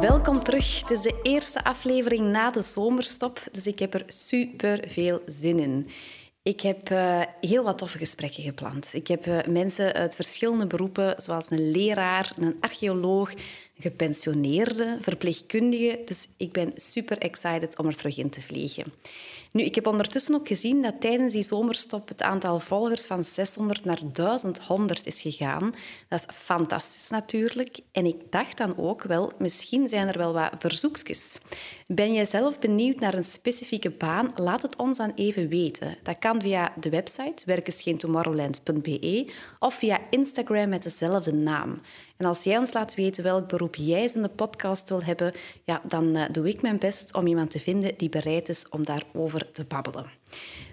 [0.00, 0.80] Welkom terug.
[0.80, 5.58] Het is de eerste aflevering na de zomerstop, dus ik heb er super veel zin
[5.58, 5.88] in.
[6.42, 8.94] Ik heb uh, heel wat toffe gesprekken gepland.
[8.94, 13.32] Ik heb uh, mensen uit verschillende beroepen, zoals een leraar, een archeoloog,
[13.78, 16.02] gepensioneerde verpleegkundige.
[16.04, 18.84] Dus ik ben super excited om er terug in te vliegen.
[19.52, 23.84] Nu, ik heb ondertussen ook gezien dat tijdens die zomerstop het aantal volgers van 600
[23.84, 25.74] naar 1100 is gegaan.
[26.08, 27.78] Dat is fantastisch natuurlijk.
[27.92, 31.38] En ik dacht dan ook wel, misschien zijn er wel wat verzoekjes.
[31.86, 34.30] Ben jij zelf benieuwd naar een specifieke baan?
[34.36, 35.96] Laat het ons dan even weten.
[36.02, 41.80] Dat kan via de website werkisgeentomorrowland.be of via Instagram met dezelfde naam.
[42.18, 45.32] En als jij ons laat weten welk beroep jij in de podcast wil hebben,
[45.64, 48.84] ja, dan uh, doe ik mijn best om iemand te vinden die bereid is om
[48.84, 50.10] daarover te babbelen.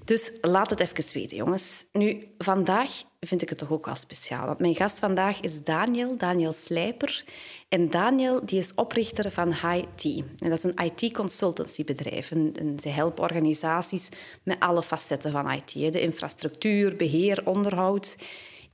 [0.05, 1.85] Dus laat het even weten, jongens.
[1.91, 4.45] Nu, vandaag vind ik het toch ook wel speciaal.
[4.45, 7.23] Want mijn gast vandaag is Daniel, Daniel Slijper.
[7.69, 10.23] En Daniel die is oprichter van HiT.
[10.37, 12.31] En dat is een IT-consultancybedrijf.
[12.31, 14.09] En, ze helpen organisaties
[14.43, 15.73] met alle facetten van IT.
[15.73, 18.17] De infrastructuur, beheer, onderhoud.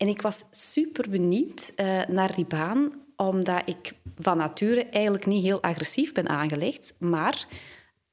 [0.02, 5.44] En ik was super benieuwd uh, naar die baan, omdat ik van nature eigenlijk niet
[5.44, 6.94] heel agressief ben aangelegd.
[6.98, 7.48] Maar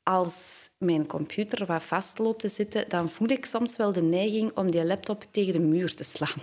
[0.09, 4.71] als mijn computer wat vastloopt te zitten, dan voel ik soms wel de neiging om
[4.71, 6.43] die laptop tegen de muur te slaan.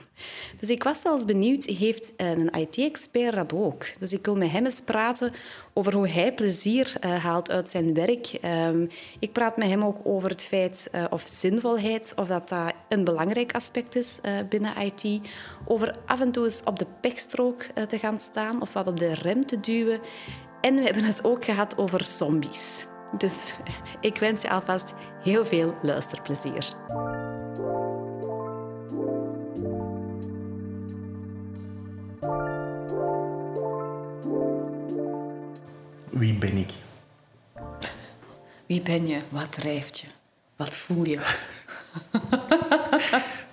[0.59, 3.85] Dus ik was wel eens benieuwd, heeft een IT-expert dat ook?
[3.99, 5.33] Dus ik wil met hem eens praten
[5.73, 8.39] over hoe hij plezier uh, haalt uit zijn werk.
[8.43, 12.73] Um, ik praat met hem ook over het feit uh, of zinvolheid, of dat dat
[12.89, 15.21] een belangrijk aspect is binnen IT.
[15.67, 19.13] Over af en toe eens op de pechstrook te gaan staan of wat op de
[19.13, 19.99] rem te duwen.
[20.61, 22.85] En we hebben het ook gehad over zombies.
[23.17, 23.53] Dus
[23.99, 26.73] ik wens je alvast heel veel luisterplezier.
[36.09, 36.69] Wie ben ik?
[38.65, 39.17] Wie ben je?
[39.29, 40.07] Wat drijft je?
[40.55, 41.19] Wat voel je?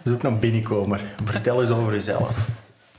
[0.03, 1.01] Dat is ook nog binnenkomer.
[1.25, 2.37] Vertel eens over jezelf.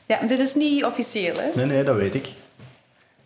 [0.06, 1.50] Ja, dit is niet officieel, hè?
[1.56, 2.34] Nee, nee, dat weet ik.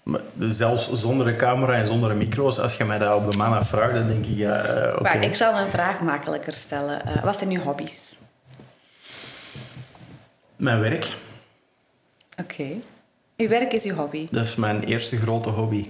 [0.08, 3.38] Maar zelfs zonder een camera en zonder een micro's, als je mij dat op de
[3.38, 7.02] man afvraagt, dan denk ik, ja, uh, Maar ik zal een vraag makkelijker stellen.
[7.08, 8.18] Uh, wat zijn uw hobby's?
[10.56, 11.16] Mijn werk.
[12.40, 12.54] Oké.
[12.54, 12.82] Okay.
[13.38, 14.28] Uw werk is uw hobby?
[14.32, 15.90] Dat is mijn eerste grote hobby.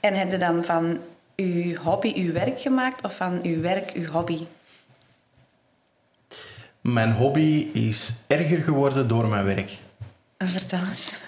[0.00, 0.98] En heb je dan van
[1.36, 4.46] uw hobby uw werk gemaakt of van uw werk uw hobby?
[6.80, 9.78] Mijn hobby is erger geworden door mijn werk.
[10.38, 11.20] Vertel eens.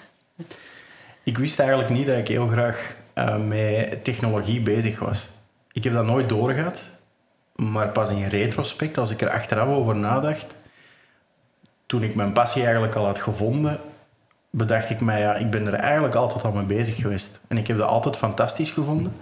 [1.23, 5.27] Ik wist eigenlijk niet dat ik heel graag uh, met technologie bezig was.
[5.71, 6.83] Ik heb dat nooit doorgehad,
[7.55, 10.55] maar pas in retrospect, als ik er achteraf over nadacht,
[11.85, 13.79] toen ik mijn passie eigenlijk al had gevonden,
[14.49, 17.39] bedacht ik mij, ja, ik ben er eigenlijk altijd al mee bezig geweest.
[17.47, 19.13] En ik heb dat altijd fantastisch gevonden.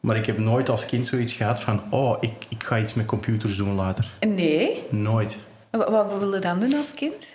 [0.00, 3.06] Maar ik heb nooit als kind zoiets gehad van, oh, ik, ik ga iets met
[3.06, 4.10] computers doen later.
[4.20, 4.82] Nee?
[4.90, 5.36] Nooit.
[5.70, 7.26] Wat, wat wilde je dan doen als kind?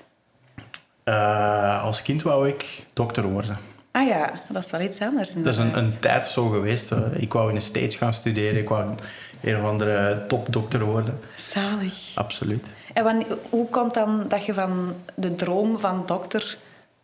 [1.05, 3.57] Uh, als kind wou ik dokter worden.
[3.97, 5.33] Ah ja, dat is wel iets anders.
[5.33, 6.91] Dat is een, een tijd zo geweest.
[7.13, 8.59] Ik wou in de States gaan studeren.
[8.59, 8.95] Ik wou
[9.41, 11.19] een of andere topdokter worden.
[11.35, 12.11] Zalig.
[12.15, 12.69] Absoluut.
[12.93, 16.57] En wanneer, hoe komt dan dat je van de droom van dokter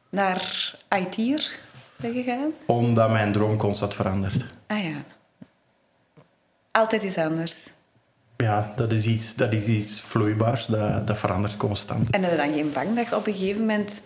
[0.10, 1.60] naar IT'er
[1.96, 2.52] bent gegaan?
[2.66, 4.46] Omdat mijn droom constant verandert.
[4.68, 4.96] Ah ja.
[6.72, 7.56] Altijd iets anders.
[8.38, 10.66] Ja, dat is iets, dat is iets vloeibaars.
[10.66, 12.10] Dat, dat verandert constant.
[12.10, 14.02] En heb je dan geen bang dat je op een gegeven moment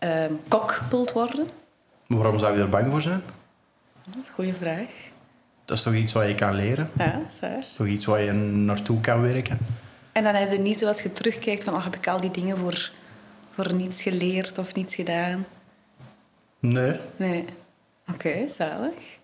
[0.00, 1.46] uh, kok wilt worden?
[2.16, 3.22] Waarom zou je er bang voor zijn?
[4.04, 4.90] Dat is een goede vraag.
[5.64, 6.90] Dat is toch iets wat je kan leren?
[6.98, 7.64] Ja, dat is waar.
[7.76, 9.58] Toch iets waar je naartoe kan werken?
[10.12, 11.74] En dan heb je niet zoals je terugkijkt van...
[11.74, 12.90] Oh, heb ik al die dingen voor,
[13.54, 15.46] voor niets geleerd of niets gedaan?
[16.58, 16.98] Nee.
[17.16, 17.44] Nee.
[18.08, 19.18] Oké, okay, zalig.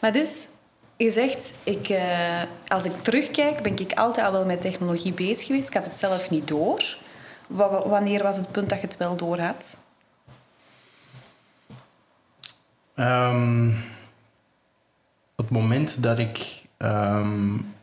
[0.00, 0.48] Maar dus,
[0.96, 1.54] je zegt...
[1.64, 5.68] Ik, uh, als ik terugkijk, ben ik altijd al wel met technologie bezig geweest.
[5.68, 6.96] Ik had het zelf niet door.
[7.46, 9.76] W wanneer was het punt dat je het wel door had?
[12.96, 13.76] Um,
[15.36, 17.74] het moment dat ik um,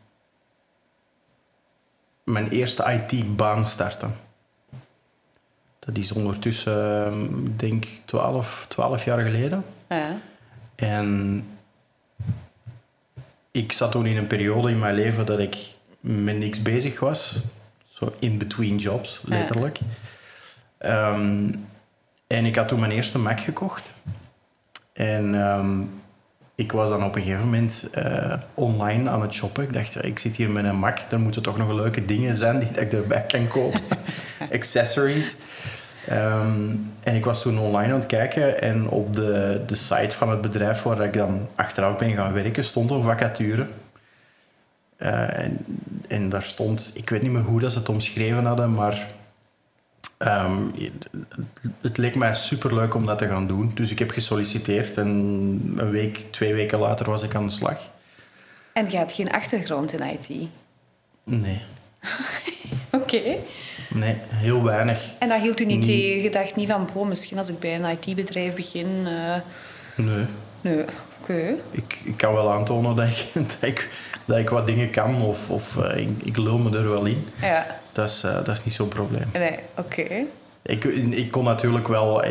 [2.24, 4.06] mijn eerste IT-baan startte.
[5.78, 9.64] Dat is ondertussen, ik denk, 12, 12 jaar geleden.
[9.88, 10.16] Ja.
[10.74, 11.44] En
[13.50, 15.56] ik zat toen in een periode in mijn leven dat ik
[16.00, 17.42] met niks bezig was.
[17.88, 19.78] Zo in between jobs, letterlijk.
[20.80, 21.14] Ja.
[21.14, 21.66] Um,
[22.26, 23.92] en ik had toen mijn eerste Mac gekocht.
[24.98, 25.90] En um,
[26.54, 29.62] ik was dan op een gegeven moment uh, online aan het shoppen.
[29.62, 32.58] Ik dacht, ik zit hier met een Mac, er moeten toch nog leuke dingen zijn
[32.58, 33.80] die ik erbij kan kopen.
[34.52, 35.36] accessories.
[36.06, 36.70] Ehm,
[37.02, 40.40] en ik was toen online aan het kijken en op de, de site van het
[40.40, 43.66] bedrijf waar ik dan achteraf ben gaan werken stond een vacature.
[44.96, 45.58] Eh, en,
[46.08, 49.06] en daar stond, ik weet niet meer hoe dat ze het omschreven hadden, maar
[50.18, 50.56] ehm,
[51.80, 53.70] het, leek mij superleuk om dat te gaan doen.
[53.74, 55.06] Dus ik heb gesolliciteerd en
[55.76, 57.78] een week, twee weken later was ik aan de slag.
[58.72, 60.48] En je had geen achtergrond in IT?
[61.24, 61.60] Nee.
[62.90, 63.20] Oké.
[63.90, 65.00] Nee, heel weinig.
[65.18, 66.22] En dat hield u niet, tegen?
[66.22, 69.06] Je dacht niet van, boh, misschien als ik bij een IT-bedrijf begin...
[69.06, 69.34] eh,
[70.04, 70.24] Nee.
[70.60, 70.84] Nee,
[71.20, 71.54] oké.
[71.70, 73.88] Ik, ik kan wel aantonen dat ik, dat ik,
[74.24, 77.26] dat ik wat dingen kan of, of eh, ik, ik lul me er wel in.
[77.40, 79.28] Ja, Dat is, eh, dat is niet zo'n probleem.
[79.32, 80.24] nee, oké.
[80.62, 82.24] Ik, ik kon natuurlijk wel...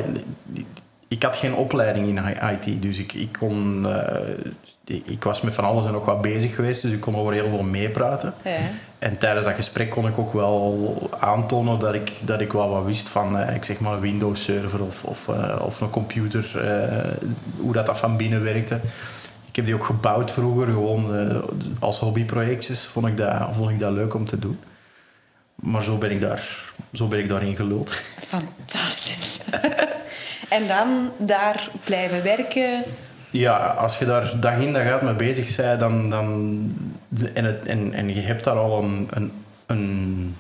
[1.08, 2.20] Ik had geen opleiding in
[2.52, 3.86] IT, dus ik, ik kon...
[3.90, 7.34] eh, ik was met van alles en nog wat bezig geweest, dus ik kon over
[7.34, 8.34] heel veel meepraten.
[8.44, 8.58] Ja.
[9.00, 12.86] En tijdens dat gesprek kon ik ook wel aantonen dat ik, dat ik wel wat
[12.86, 17.12] wist van, eh, ik zeg maar, een Windows-server of, of, eh, of een computer, eh,
[17.58, 18.80] hoe dat, dat van binnen werkte.
[19.48, 21.38] Ik heb die ook gebouwd vroeger, gewoon eh,
[21.80, 22.86] als hobbyprojectjes.
[22.86, 24.60] Vond ik, dat, vond ik dat leuk om te doen.
[25.62, 28.00] Maar zo ben ik, daar, zo ben ik daarin geluld.
[28.20, 29.40] Fantastisch.
[30.50, 32.84] en dan daar blijven werken.
[33.30, 36.72] Ja, als je daar dag in dag uit mee bezig bent dan, dan,
[37.34, 39.32] en, het, en, en je hebt daar al een, een,
[39.66, 40.36] een,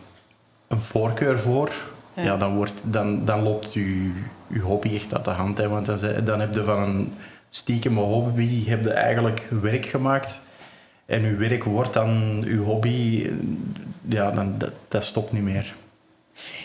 [0.68, 1.72] een voorkeur voor,
[2.14, 2.24] Ja.
[2.24, 2.38] ja.
[2.38, 4.12] dan, wordt, dan, dan loopt je,
[4.48, 5.58] je hobby echt uit de hand.
[5.58, 7.14] Hè, want dan, dan heb je van een
[7.50, 10.42] stiekem hobby heb je eigenlijk werk gemaakt.
[11.07, 13.30] En je werk wordt dan je hobby,
[14.07, 15.75] ja, dan, dat, dat stopt niet meer.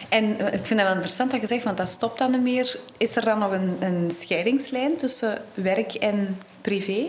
[0.09, 2.43] En eh, ik vind dat wel interessant dat je zegt, want dat stopt dan niet
[2.43, 2.79] meer.
[2.97, 7.05] Is er dan nog een, een scheidingslijn tussen werk en privé?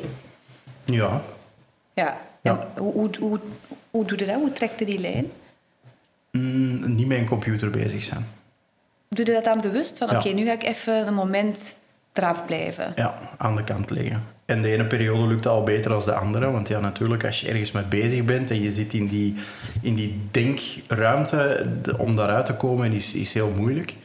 [0.85, 1.21] Ja,
[1.94, 2.18] Ja.
[2.41, 2.68] Ja.
[2.77, 3.39] hoe, hoe, hoe,
[3.91, 4.35] hoe doe je dat?
[4.35, 5.31] Hoe trekt je die lijn?
[6.31, 8.27] Mm, niet met een computer bezig zijn.
[9.09, 9.97] Doe je dat dan bewust?
[9.97, 10.18] Van Ja.
[10.18, 11.77] oké, nu ga ik even een moment
[12.13, 12.94] eraf blijven.
[12.95, 14.24] Ja, aan de kant liggen.
[14.45, 16.51] En de ene periode lukt al beter dan de andere.
[16.51, 19.36] Want ja, natuurlijk, als je ergens mee bezig bent en je zit in die,
[19.81, 23.95] in die denkruimte, de- om daaruit te komen is, is heel moeilijk.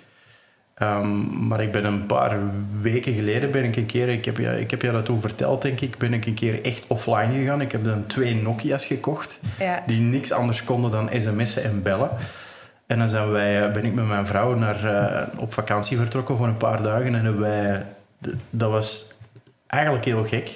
[0.75, 2.39] Ehm, maar ik ben een paar
[2.81, 5.63] weken geleden ben ik een keer, ik heb, je, ik heb je dat toen verteld
[5.63, 7.61] denk ik, ben ik een keer echt offline gegaan.
[7.61, 9.83] Ik heb dan twee Nokia's gekocht Ja.
[9.87, 12.11] die niks anders konden dan sms'en en bellen.
[12.87, 16.37] En dan zijn wij, eh, ben ik met mijn vrouw naar, eh, op vakantie vertrokken
[16.37, 17.07] voor een paar dagen.
[17.15, 17.83] En hebben wij,
[18.51, 19.07] dat was
[19.69, 20.51] eigenlijk heel gek.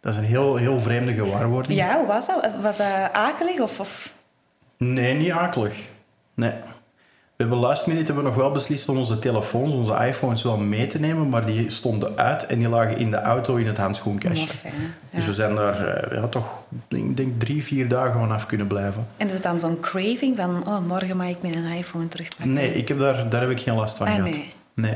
[0.00, 1.78] Dat is een heel, heel vreemde gewaarwording.
[1.78, 2.54] Ja, hoe was dat?
[2.60, 3.60] Was dat akelig?
[3.60, 4.12] Of, of...
[4.76, 5.78] Nee, niet akelig.
[6.34, 6.52] Nee.
[7.36, 10.56] We hebben last minute hebben we nog wel beslist om onze telefoons, onze iPhones wel
[10.56, 13.76] mee te nemen, maar die stonden uit en die lagen in de auto in het
[13.76, 14.46] handschoenkastje.
[14.64, 14.70] Ja.
[15.10, 19.06] Dus we zijn daar eh, ja, toch, ik denk drie, vier dagen vanaf kunnen blijven.
[19.16, 22.52] En is het dan zo'n craving van, oh, morgen mag ik mijn iPhone terugpakken?
[22.52, 24.30] Nee, ik heb daar, daar heb ik geen last van Ah, gehad.
[24.30, 24.52] nee.
[24.74, 24.90] nee.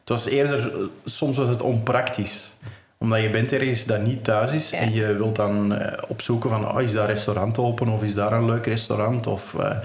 [0.00, 2.50] Het was eerder, eh, soms was het onpraktisch.
[2.98, 4.78] Omdat je bent ergens dat niet thuis is Ja.
[4.78, 8.14] en je wilt dan eh, opzoeken van, oh, is daar een restaurant open of is
[8.14, 9.76] daar een leuk restaurant of, eh,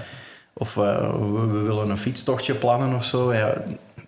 [0.52, 3.34] of eh, we, we willen een fietstochtje plannen of zo.
[3.34, 3.54] Ja,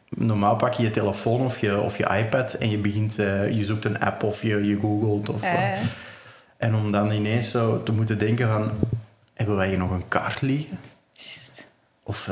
[0.08, 3.14] normaal pak je je telefoon of je, of je iPad en je begint,
[3.50, 5.28] je zoekt een app of je, je googelt.
[5.28, 5.42] Of,
[6.56, 8.70] en om dan ineens zo te moeten denken van,
[9.34, 10.78] hebben wij hier nog een kaart liggen?
[12.02, 12.28] Of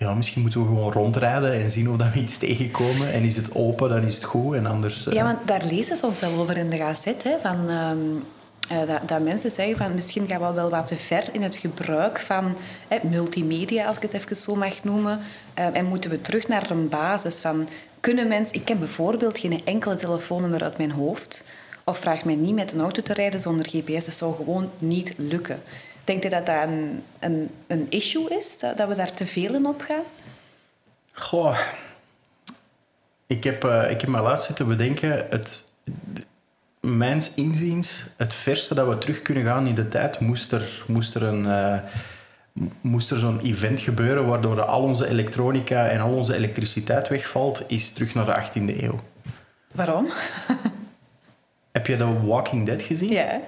[0.00, 3.12] ja, misschien moeten we gewoon rondrijden en zien of we iets tegenkomen.
[3.12, 4.54] En is het open, dan is het goed.
[4.54, 5.06] En anders...
[5.06, 7.22] eh, Ja, want daar lezen ze ons wel over in de gazet.
[7.22, 7.98] Hè, van, ehm,
[8.68, 11.56] eh, dat, dat mensen zeggen van misschien gaan we wel wat te ver in het
[11.56, 12.56] gebruik van
[13.02, 15.20] multimedia, als ik het even zo mag noemen.
[15.54, 17.68] Eh, en moeten we terug naar een basis van
[18.00, 18.54] kunnen mensen...
[18.54, 21.44] Ik ken bijvoorbeeld geen enkele telefoonnummer uit mijn hoofd.
[21.84, 24.04] Of vraagt mij niet met een auto te rijden zonder GPS.
[24.04, 25.62] Dat zou gewoon niet lukken.
[26.10, 28.58] Denkt u dat dat een, een, een issue is?
[28.58, 30.02] Dat, dat we daar te veel in opgaan?
[31.12, 31.58] Goh.
[33.26, 35.26] Ik heb, eh, ik heb me laatst zitten bedenken...
[35.30, 35.64] Het,
[36.80, 40.20] mijns inziens, het verste dat we terug kunnen gaan in de tijd...
[40.20, 41.78] moest er, moest er, een, eh,
[42.80, 44.26] moest er zo'n event gebeuren...
[44.26, 47.64] waardoor de- al onze elektronica en al onze elektriciteit wegvalt...
[47.66, 49.00] is terug naar de 18e eeuw.
[49.72, 50.06] Waarom?
[51.72, 53.10] Heb je The Walking Dead gezien?
[53.10, 53.40] Ja.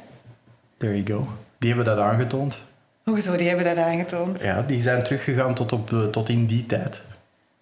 [0.76, 1.41] There you go.
[1.62, 2.58] Die hebben dat aangetoond.
[3.04, 4.40] Hoezo, die hebben dat aangetoond.
[4.42, 7.02] Ja, die zijn teruggegaan tot, op, eh, tot in die tijd.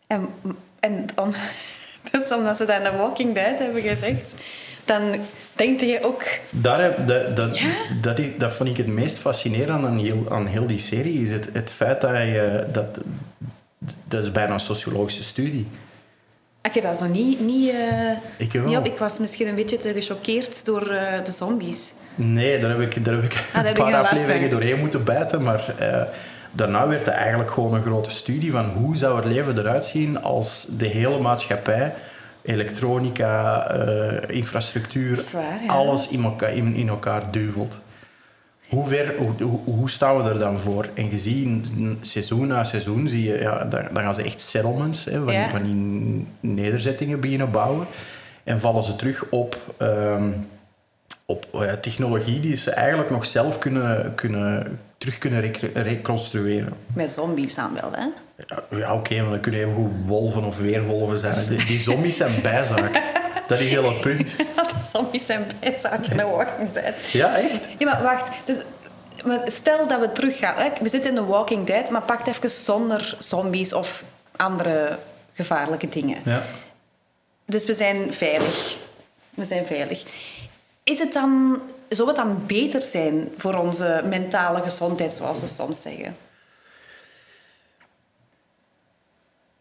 [0.07, 0.29] En,
[0.81, 1.31] en om,
[2.11, 4.35] dat is omdat ze dat in The Walking Dead hebben gezegd.
[4.85, 5.03] Dan
[5.55, 6.25] denk je ook...
[6.51, 7.73] Daar heb, dat, dat, Ja?
[8.01, 11.23] dat, is, dat vond ik het meest fascinerend aan heel, aan heel die serie.
[11.23, 12.67] Is het, het feit dat je...
[12.73, 12.99] Dat,
[14.05, 15.67] dat is bijna een sociologische studie.
[16.63, 17.41] Ik heb dat zo niet...
[17.41, 18.65] niet, eh, Ik wel.
[18.65, 18.87] niet op.
[18.87, 21.93] Ik was misschien een beetje te gechoqueerd door eh, de zombies.
[22.15, 25.43] Nee, daar heb ik, daar heb ik Ah, een paar afleveringen doorheen moeten bijten.
[25.43, 26.03] Maar eh,
[26.53, 30.23] Daarna werd het eigenlijk gewoon een grote studie van hoe zou het leven eruit zien
[30.23, 31.95] als de hele maatschappij,
[32.43, 35.73] elektronica, eh, infrastructuur, ja.
[35.73, 37.79] alles in elkaar, in, in elkaar duvelt.
[38.69, 40.87] Hoe, ver, hoe, hoe, staan we er dan voor?
[40.95, 45.25] En gezien seizoen na seizoen zie je, ja, dan, dan gaan ze echt settlements hè,
[45.25, 45.49] van, Ja.
[45.51, 47.87] van die nederzettingen beginnen bouwen.
[48.45, 50.29] En vallen ze terug op, ehm,
[51.31, 56.73] op eh, technologie die ze eigenlijk nog zelf kunnen, kunnen, terug kunnen rec- reconstrueren.
[56.95, 58.05] Met zombies dan wel, hè?
[58.47, 61.49] Ja, ja oké, maar dan kunnen even goed wolven of weerwolven zijn.
[61.49, 63.03] Die, die zombies zijn bijzaak.
[63.49, 64.37] Dat is heel het punt.
[64.93, 66.95] Zombies zijn bijzaken in de Walking Dead.
[67.13, 67.65] Ja, echt?
[67.79, 68.29] Ja, maar wacht.
[68.45, 68.61] Dus,
[69.47, 70.55] stel dat we teruggaan.
[70.57, 70.69] Hè?
[70.81, 74.05] We zitten in de Walking Dead, maar pak het even zonder zombies of
[74.37, 74.99] andere
[75.35, 76.19] gevaarlijke dingen.
[76.25, 76.43] Ja.
[77.47, 78.77] Dus we zijn veilig.
[79.35, 80.03] We zijn veilig.
[80.91, 85.83] Is het dan, zou het dan beter zijn voor onze mentale gezondheid, zoals ze soms
[85.83, 86.17] zeggen?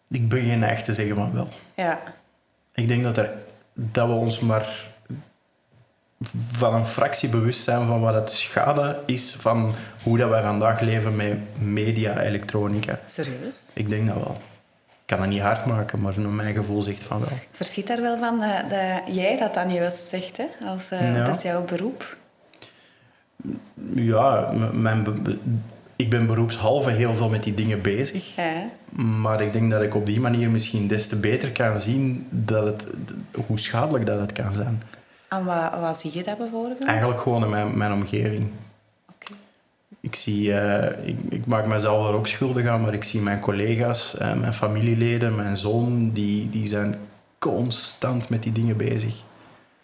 [0.07, 1.47] Ik begin echt te zeggen van wel.
[1.75, 2.01] Ja.
[2.73, 3.31] Ik denk dat, er,
[3.73, 4.91] dat we ons maar
[6.51, 10.79] van een fractie bewust zijn van wat het schade is van hoe dat wij vandaag
[10.79, 12.99] leven met media, elektronica.
[13.05, 13.69] Serieus?
[13.73, 14.41] Ik denk dat wel.
[15.09, 17.29] Ik kan het niet hard maken, maar mijn gevoel zegt van wel.
[17.29, 20.45] Ik verschiet daar wel van dat, dat jij dat dan juist zegt, hè?
[20.65, 21.23] Als, eh, Ja.
[21.23, 22.17] Dat is jouw beroep.
[23.95, 25.05] Ja, mijn
[25.95, 28.35] ik ben beroepshalve heel veel met die dingen bezig.
[28.35, 28.63] Ja.
[29.03, 32.65] Maar ik denk dat ik op die manier misschien des te beter kan zien dat
[32.65, 32.87] het,
[33.47, 34.81] hoe schadelijk dat het kan zijn.
[35.29, 36.85] En wat, wat zie je dat bijvoorbeeld?
[36.85, 38.47] Eigenlijk gewoon in mijn, mijn omgeving.
[40.01, 43.39] Ik, zie, eh, ik, ik maak mezelf er ook schuldig aan, maar ik zie mijn
[43.39, 46.99] collega's, eh, mijn familieleden, mijn zoon, die, die zijn
[47.39, 49.15] constant met die dingen bezig.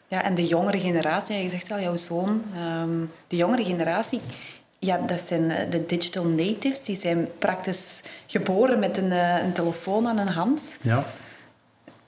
[0.08, 4.22] Ja, en de jongere generatie, je zegt al, jouw zoon, ehm, de jongere generatie,
[4.80, 6.86] ja, dat zijn eh, de digital natives.
[6.86, 10.78] Die zijn praktisch geboren met een, een telefoon aan hun hand.
[10.82, 11.04] Ja.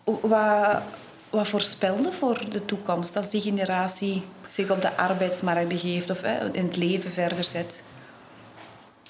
[0.03, 0.81] Wat,
[1.29, 6.33] wat voorspelde voor de toekomst als die generatie zich op de arbeidsmarkt begeeft of eh,
[6.51, 7.83] in het leven verder zet?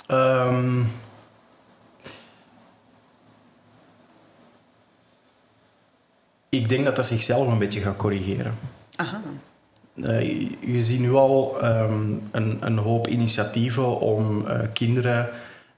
[0.07, 0.81] Ehm,
[6.49, 8.53] ik denk dat dat zichzelf een beetje gaat corrigeren.
[8.95, 9.21] Aha.
[10.03, 15.29] Eh, je- je ziet nu al ehm, een, een hoop initiatieven om eh, kinderen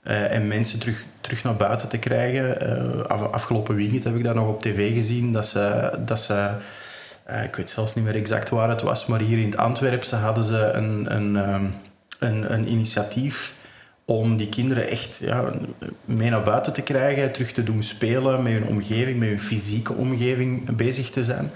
[0.04, 3.08] eh, en mensen terug, terug naar buiten te krijgen.
[3.10, 5.92] Af- afgelopen weekend heb ik dat nog op tv gezien, dat ze...
[6.06, 6.50] Dat ze
[7.46, 10.44] ik weet zelfs niet meer exact waar het was, maar hier in het Antwerpse hadden
[10.44, 11.64] ze een, een, ehm,
[12.20, 13.54] een, een initiatief
[14.10, 15.54] om die kinderen echt ja,
[16.06, 19.94] mee naar buiten te krijgen, terug te doen spelen met hun omgeving, met hun fysieke
[19.94, 21.52] omgeving bezig te zijn.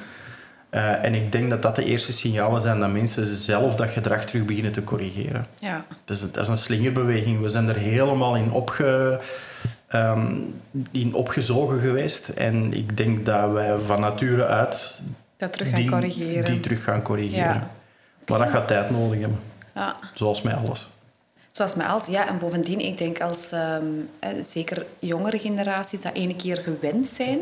[0.70, 4.26] Eh, en ik denk dat dat de eerste signalen zijn dat mensen zelf dat gedrag
[4.26, 5.46] terug beginnen te corrigeren.
[5.60, 5.86] Ja.
[6.06, 7.42] Dus dat is een slingerbeweging.
[7.42, 9.20] We zijn er helemaal in, opge,
[9.88, 10.26] ehm,
[10.92, 12.30] in opgezogen geweest.
[12.30, 15.02] En ik denk dat wij van nature uit
[15.38, 16.46] Dat terug gaan die, corrigeren.
[16.46, 17.44] die terug gaan corrigeren.
[17.44, 17.70] Ja.
[18.28, 19.40] Maar dat gaat tijd nodig hebben,
[19.76, 19.96] Ja.
[20.14, 20.90] zoals met alles.
[21.54, 22.28] Zoals met alles, ja.
[22.28, 23.86] En bovendien, ik denk als ehm,
[24.20, 27.40] eh, zeker jongere generaties dat ene keer gewend zijn,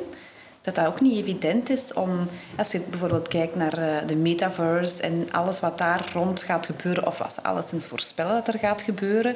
[0.61, 2.27] dat dat ook niet evident is om,
[2.57, 7.07] als je bijvoorbeeld kijkt naar eh, de metaverse en alles wat daar rond gaat gebeuren,
[7.07, 9.35] of wat ze alleszins voorspellen dat er gaat gebeuren,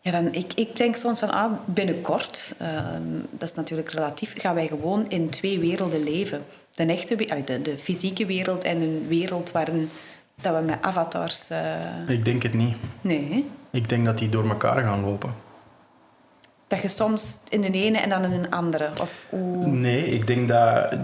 [0.00, 4.54] ja, dan, ik, ik denk soms van, ah, binnenkort, ehm, dat is natuurlijk relatief, gaan
[4.54, 6.44] wij gewoon in twee werelden leven.
[6.74, 9.90] De, echte, de, de fysieke wereld en een wereld waarin
[10.40, 11.50] dat we met avatars...
[11.50, 12.76] eh, Ik denk het niet.
[13.00, 13.44] nee, hè?
[13.78, 15.34] Ik denk dat die door elkaar gaan lopen.
[16.66, 18.90] Dat je soms in de ene en dan in een andere.
[19.00, 19.66] Of hoe...
[19.66, 20.94] Nee, ik denk dat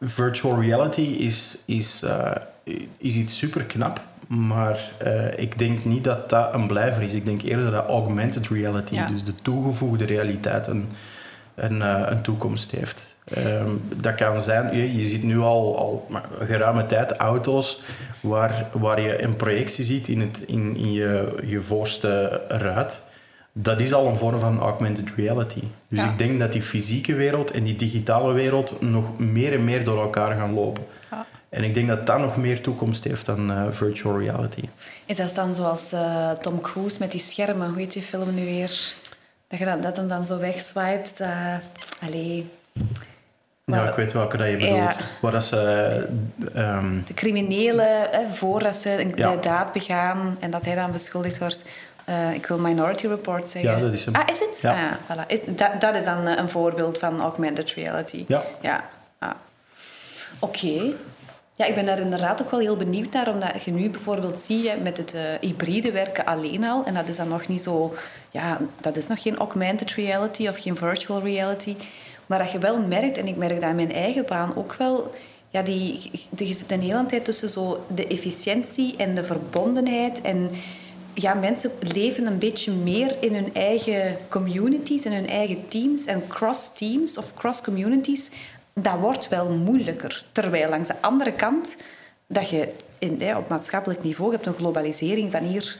[0.00, 2.30] virtual reality is, is, eh,
[2.98, 4.00] is iets super knap.
[4.26, 7.12] Maar eh, ik denk niet dat dat een blijver is.
[7.12, 9.06] Ik denk eerder dat augmented reality, Ja.
[9.06, 10.88] dus de toegevoegde realiteit, een,
[11.60, 13.14] een, eh, een toekomst heeft.
[13.24, 16.08] Ehm, dat kan zijn, je, je ziet nu al, al
[16.44, 17.80] geruime tijd auto's
[18.20, 23.08] waar, waar je een projectie ziet in, het, in, in je, je voorste ruit.
[23.52, 25.60] Dat is al een vorm van augmented reality.
[25.88, 26.10] Dus Ja.
[26.10, 30.00] ik denk dat die fysieke wereld en die digitale wereld nog meer en meer door
[30.00, 30.84] elkaar gaan lopen.
[31.10, 31.26] Ja.
[31.48, 34.62] En ik denk dat dat nog meer toekomst heeft dan eh, virtual reality.
[35.06, 37.68] Is dat dan zoals eh, Tom Cruise met die schermen?
[37.68, 38.94] Hoe heet die film nu weer?
[39.50, 41.14] Dat, je dat, dat hem dan zo wegswipet.
[41.16, 41.28] dat
[42.08, 42.50] allee,
[43.64, 44.74] ja, ik weet welke dat je bedoelt.
[44.94, 44.96] Ja.
[45.20, 46.08] Waar dat ze...
[46.54, 49.30] ehm, de criminelen, hè, voordat ze een Ja.
[49.30, 51.58] de daad begaan en dat hij dan beschuldigd wordt.
[52.04, 53.70] eh, ik wil Minority Report zeggen.
[53.70, 54.14] Ja, dat is hem.
[54.14, 54.58] Ah, is het?
[54.62, 54.72] Ja.
[54.72, 55.26] Ah, voilà.
[55.26, 58.24] is, dat, dat is dan eh, een voorbeeld van augmented reality.
[58.28, 58.42] Ja.
[58.60, 58.84] Ja.
[59.18, 59.30] ah.
[60.38, 60.92] Oké.
[61.60, 64.82] Ja, ik ben daar inderdaad ook wel heel benieuwd naar, omdat je nu bijvoorbeeld ziet
[64.82, 67.94] met het uh, hybride werken alleen al, en dat is dan nog niet zo,
[68.30, 71.76] ja, dat is nog geen augmented reality of geen virtual reality,
[72.26, 75.14] maar dat je wel merkt, en ik merk dat in mijn eigen baan ook wel,
[75.50, 80.20] ja, die, je zit een hele tijd tussen zo de efficiëntie en de verbondenheid.
[80.20, 80.50] En
[81.14, 86.22] ja, mensen leven een beetje meer in hun eigen communities, in hun eigen teams en
[86.28, 88.30] cross teams of cross communities
[88.74, 90.24] dat wordt wel moeilijker.
[90.32, 91.76] Terwijl langs de andere kant,
[92.26, 95.78] dat je in, op maatschappelijk niveau hebt een globalisering van hier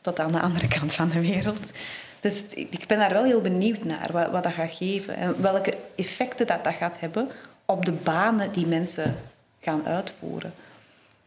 [0.00, 1.72] tot aan de andere kant van de wereld.
[2.20, 5.16] Dus ik ben daar wel heel benieuwd naar, wat, wat dat gaat geven.
[5.16, 7.28] En welke effecten dat, dat gaat hebben
[7.64, 9.16] op de banen die mensen
[9.60, 10.52] gaan uitvoeren.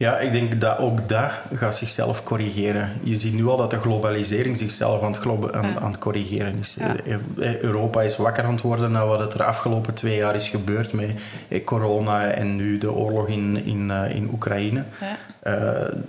[0.02, 2.90] Ja, ik denk dat ook dat gaat zichzelf corrigeren.
[3.02, 6.76] Je ziet nu al dat de globalisering zichzelf aan het, aan, aan het corrigeren is.
[6.78, 10.34] Eh, eh, Europa is wakker aan het worden na wat er de afgelopen twee jaar
[10.34, 11.10] is gebeurd met
[11.48, 14.82] eh, corona en nu de oorlog in, in, in Oekraïne.
[15.00, 15.16] Ja.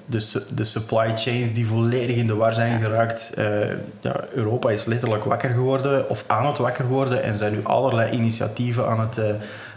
[0.05, 3.33] de, de supply chains die volledig in de war zijn geraakt.
[4.01, 8.11] ja, Europa is letterlijk wakker geworden of aan het wakker worden en zijn nu allerlei
[8.11, 9.21] initiatieven aan het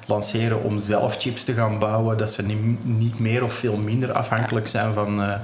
[0.07, 2.43] lanceren om zelf chips te gaan bouwen, dat ze
[2.85, 5.35] niet meer of veel minder afhankelijk zijn van, uh,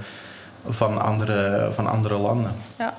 [0.69, 2.53] van, andere, van andere landen.
[2.79, 2.95] Ja.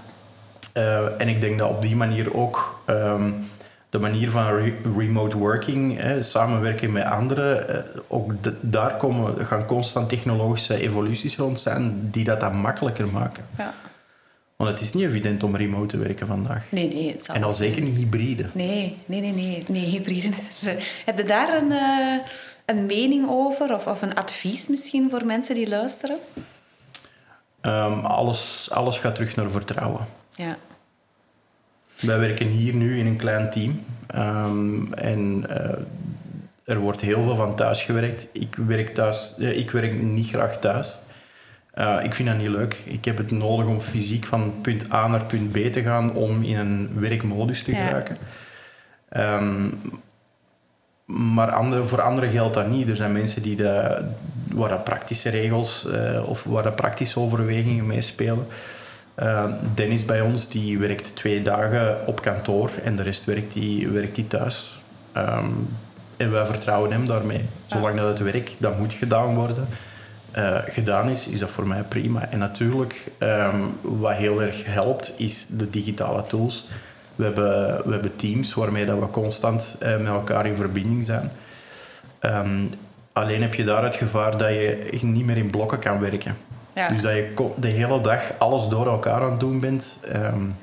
[0.73, 3.45] Uh, en ik denk dat op die manier ook um,
[3.89, 9.65] de manier van re remote working, hè, samenwerken met anderen, uh, ook daar komen, gaan
[9.65, 13.43] constant technologische evoluties rond zijn die dat dan makkelijker maken.
[13.57, 13.73] Ja.
[14.55, 16.65] Want het is niet evident om remote te werken vandaag.
[16.69, 17.11] Nee, nee.
[17.11, 18.45] Het en al zeker niet hybride.
[18.53, 19.63] Nee, nee, nee, nee.
[19.67, 20.29] nee hybride.
[21.05, 22.17] Heb je daar een, uh,
[22.65, 23.73] een mening over?
[23.73, 26.17] Of, of een advies misschien voor mensen die luisteren?
[27.61, 30.07] Um, alles, alles gaat terug naar vertrouwen.
[30.31, 30.57] Ja.
[31.99, 33.83] Wij werken hier nu in een klein team.
[34.15, 35.55] Um, en uh,
[36.63, 38.27] er wordt heel veel van thuis gewerkt.
[38.31, 40.97] Ik werk, thuis, ik werk niet graag thuis.
[41.77, 42.81] Uh, ik vind dat niet leuk.
[42.85, 46.43] Ik heb het nodig om fysiek van punt A naar punt B te gaan om
[46.43, 48.17] in een werkmodus te geraken.
[49.17, 49.79] Um,
[51.05, 52.89] maar andere, voor anderen geldt dat niet.
[52.89, 54.01] Er zijn mensen die de,
[54.51, 58.47] waar dat praktische regels uh, of waar dat praktische overwegingen meespelen.
[59.19, 63.87] Uh, Dennis bij ons die werkt twee dagen op kantoor en de rest werkt die,
[63.87, 64.79] werkt die thuis.
[65.17, 65.69] Um,
[66.17, 67.45] en wij vertrouwen hem daarmee.
[67.65, 69.67] Zolang dat het werk dat moet gedaan worden,
[70.37, 72.29] uh, gedaan is, is dat voor mij prima.
[72.29, 76.67] En natuurlijk, um, wat heel erg helpt, is de digitale tools.
[77.15, 81.31] We hebben, we hebben teams waarmee dat we constant uh, met elkaar in verbinding zijn.
[82.21, 82.69] Um,
[83.13, 86.35] alleen heb je daar het gevaar dat je niet meer in blokken kan werken.
[86.73, 86.87] Ja.
[86.87, 89.99] Dus dat je de hele dag alles door elkaar aan het doen bent.
[90.15, 90.55] Um,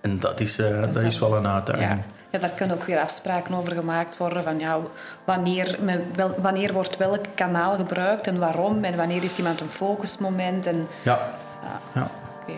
[0.00, 1.90] en dat is, uh, dat, dat is wel een uitdaging.
[1.90, 2.04] Ja
[2.34, 4.78] ja, daar kunnen ook weer afspraken over gemaakt worden van ja,
[5.24, 5.78] wanneer,
[6.14, 10.66] wel, wanneer wordt welk kanaal gebruikt en waarom en wanneer heeft iemand een focusmoment.
[10.66, 11.18] En, ja.
[11.62, 11.80] ja.
[11.94, 12.10] ja.
[12.40, 12.52] Oké.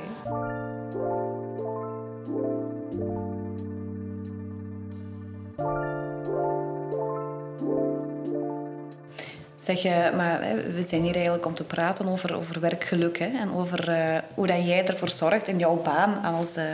[9.59, 10.41] Zeg, je, maar
[10.75, 14.47] we zijn hier eigenlijk om te praten over, over werkgeluk hè, en over uh, hoe
[14.47, 16.65] dat jij ervoor zorgt in jouw baan als, uh,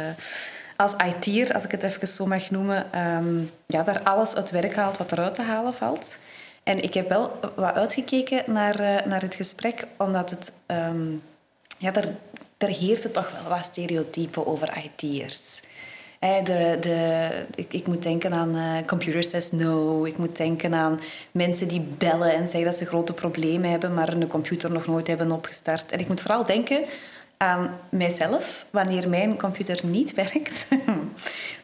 [0.83, 2.87] als IT'er, als ik het even zo mag noemen,
[3.19, 6.19] um, ja, daar alles uit werk haalt wat eruit te halen valt.
[6.63, 10.53] En ik heb wel wat uitgekeken naar, uh, naar het gesprek, omdat het...
[10.67, 11.23] Um,
[11.79, 12.09] ja, er,
[12.59, 15.61] er heersen toch wel wat stereotypen over IT'ers.
[16.45, 20.05] De, de, ik, ik, moet denken aan uh, Computer Says No.
[20.05, 24.13] Ik moet denken aan mensen die bellen en zeggen dat ze grote problemen hebben, maar
[24.13, 25.93] een computer nog nooit hebben opgestart.
[25.93, 26.85] En ik moet vooral denken
[27.43, 30.67] aan mijzelf wanneer mijn computer niet werkt.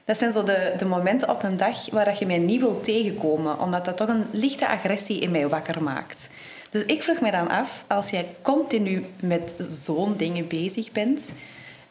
[0.04, 3.60] dat zijn zo de, de momenten op een dag waar je mij niet wilt tegenkomen,
[3.60, 6.28] omdat dat toch een lichte agressie in mij wakker maakt.
[6.70, 11.32] Dus ik vroeg me dan af, als jij continu met zo'n dingen bezig bent,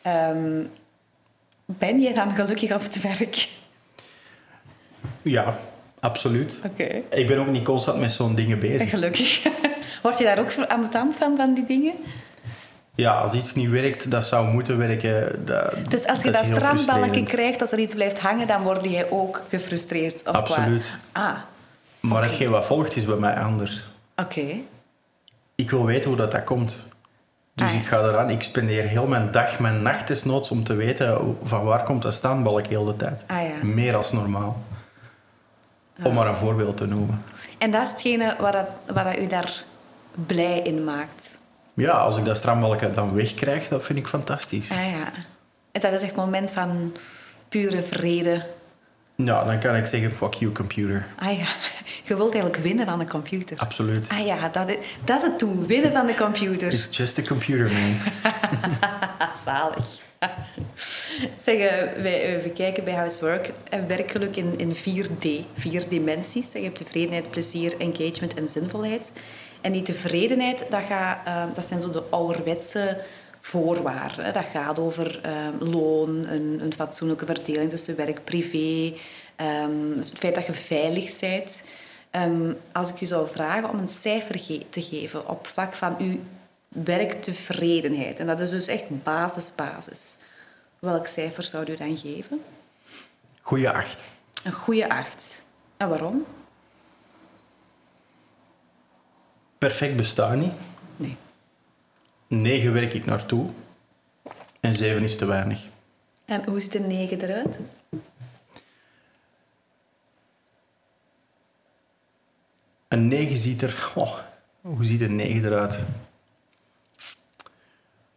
[0.02, 0.64] ehm,
[1.66, 3.50] ben jij dan gelukkig op het werk?
[5.22, 5.60] Ja,
[6.00, 6.58] absoluut.
[6.66, 7.02] Oké.
[7.10, 8.90] Ik ben ook niet constant met zo'n dingen bezig.
[8.90, 9.44] Gelukkig.
[10.04, 11.94] Word je daar ook aan de tand van, van die dingen?
[12.98, 15.46] Ja, als iets niet werkt, dat zou moeten werken.
[15.46, 18.84] Dat, dus als je dat, dat strandballetje krijgt, als er iets blijft hangen, dan word
[18.84, 20.22] je ook gefrustreerd?
[20.28, 20.96] Of Absoluut.
[21.12, 21.32] Ah,
[22.00, 23.84] maar hetgeen wat volgt is bij mij anders.
[24.16, 24.46] Oké.
[25.56, 26.86] Ik wil weten hoe dat, dat komt.
[27.56, 28.30] Dus ah, ik ga eraan.
[28.30, 32.14] Ik spendeer heel mijn dag, mijn nacht desnoods om te weten van waar komt dat
[32.14, 33.24] staanbalk heel de tijd.
[33.28, 33.66] Ah, ja.
[33.66, 34.62] Meer als normaal.
[36.04, 37.24] Om maar een voorbeeld te noemen.
[37.58, 39.64] En dat is hetgene wat, dat, wat dat u daar
[40.26, 41.38] blij in maakt?
[41.78, 44.72] Ja, als ik dat strambalken dan wegkrijg, dat vind ik fantastisch.
[44.72, 45.12] Ah ja.
[45.72, 46.96] En dat is echt een moment van
[47.50, 48.46] pure vrede.
[49.16, 51.08] Ja, dan kan ik zeggen, fuck you computer.
[51.16, 51.46] Ah ja,
[52.04, 53.58] je wilt eigenlijk winnen van de computer.
[53.58, 54.10] Absoluut.
[54.10, 56.68] Ah ja, dat is, dat is het toen, winnen van de computer.
[56.68, 57.98] It's just a computer, man.
[59.46, 59.86] Zalig.
[61.38, 66.52] zeg, eh, wij eh, we kijken bij Housework en werkgeluk in, in 4D, vier dimensies.
[66.54, 69.12] Je hebt tevredenheid, plezier, engagement en zinvolheid.
[69.62, 73.02] En die tevredenheid, dat, gaat, eh, dat zijn zo de ouderwetse
[73.42, 74.34] voorwaarden.
[74.34, 78.94] Dat gaat over eh, loon, een, een fatsoenlijke verdeling tussen werk privé,
[79.36, 81.64] ehm, het feit dat je veilig bent.
[82.12, 85.96] Ehm, als ik je zou vragen om een cijfer ge- te geven op vlak van
[86.00, 86.20] uw
[86.68, 90.16] werktevredenheid, en dat is dus echt basis, basis.
[90.80, 92.42] Welk cijfer zou u dan geven?
[93.42, 94.02] Goeie acht.
[94.44, 95.42] Een goede acht.
[95.78, 96.26] En waarom?
[99.58, 100.54] Perfect bestaan niet.
[100.96, 101.18] Nee.
[102.28, 103.50] Negen werk ik naartoe.
[104.60, 105.62] En zeven is te weinig.
[106.26, 107.60] En hoe ziet een negen eruit?
[112.88, 113.92] Een 9 ziet er...
[113.96, 114.18] Oh,
[114.62, 115.80] hoe ziet een 9 eruit?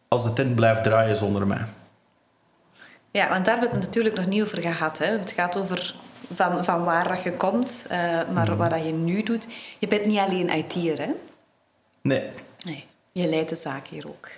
[0.08, 1.64] Als de tent blijft draaien zonder mij.
[3.10, 4.98] Ja, want daar hebben we het natuurlijk nog niet over gehad.
[4.98, 5.06] Hè.
[5.06, 5.94] Het gaat over
[6.34, 9.46] van, van waar dat je komt, eh, maar wat dat je nu doet.
[9.78, 11.10] Je bent niet alleen IT'er, hè?
[12.02, 12.22] Nee.
[12.64, 12.84] Nee.
[13.12, 14.28] Je leidt de zaak hier ook.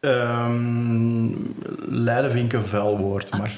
[0.00, 1.28] Ehm
[1.88, 3.54] leiden vind ik een vuil woord, maar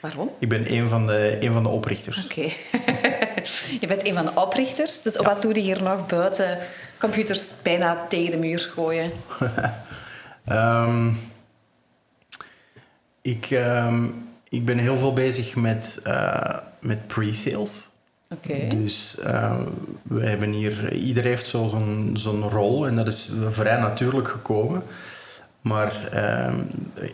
[0.00, 0.30] Waarom?
[0.38, 2.24] ik ben een van de, een van de oprichters.
[2.24, 2.40] Oké.
[3.80, 5.02] je bent een van de oprichters.
[5.02, 6.58] Dus wat doe je hier nog buiten
[6.98, 9.10] computers bijna tegen de muur gooien?
[10.44, 11.10] Ehm,
[13.22, 14.08] ik, ehm,
[14.48, 17.89] ik ben heel veel bezig met, eh, met pre-sales.
[18.68, 19.60] Dus eh,
[20.02, 24.82] we hebben hier, iedereen heeft zo zo'n zo'n rol en dat is vrij natuurlijk gekomen.
[25.60, 26.62] Maar ehm,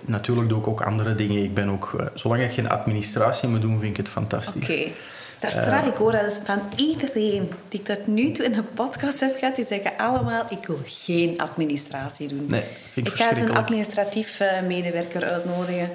[0.00, 1.42] natuurlijk doe ik ook andere dingen.
[1.42, 4.62] Ik ben ook, eh, zolang ik geen administratie moet doen, vind ik het fantastisch.
[4.62, 4.88] Oké.
[5.38, 5.86] Dat is straf.
[5.86, 9.36] Ik hoor dat dus van iedereen die ik tot nu toe in een podcast heb
[9.38, 9.56] gehad.
[9.56, 12.46] Die zeggen allemaal, ik wil geen administratie doen.
[12.48, 15.90] Nee, vind ik, Ik ga eens een administratief eh, medewerker uitnodigen.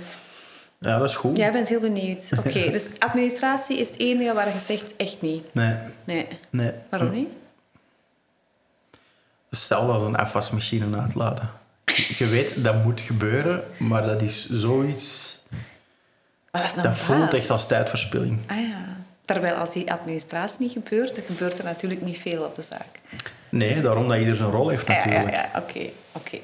[0.84, 1.38] Ja, dat is goed.
[1.38, 2.24] Jij bent heel benieuwd.
[2.46, 5.54] Oké, dus administratie is het enige waar je zegt echt niet.
[5.54, 6.28] Nee, Nee.
[6.50, 6.72] nee.
[6.90, 7.28] Waarom niet?
[9.50, 11.50] Hetzelfde als een afwasmachine uitladen.
[12.18, 15.40] Je weet, dat moet gebeuren, maar dat is zoiets...
[16.52, 18.40] Maar dat is Dat voelt echt als tijdverspilling.
[18.48, 18.86] Ah ja.
[19.26, 23.00] Terwijl als die administratie niet gebeurt, dan gebeurt er natuurlijk niet veel op de zaak.
[23.50, 25.34] Nee, daarom dat ieder zijn rol heeft Ja, ja, natuurlijk.
[25.34, 25.50] ja.
[25.56, 26.38] Oké, oké.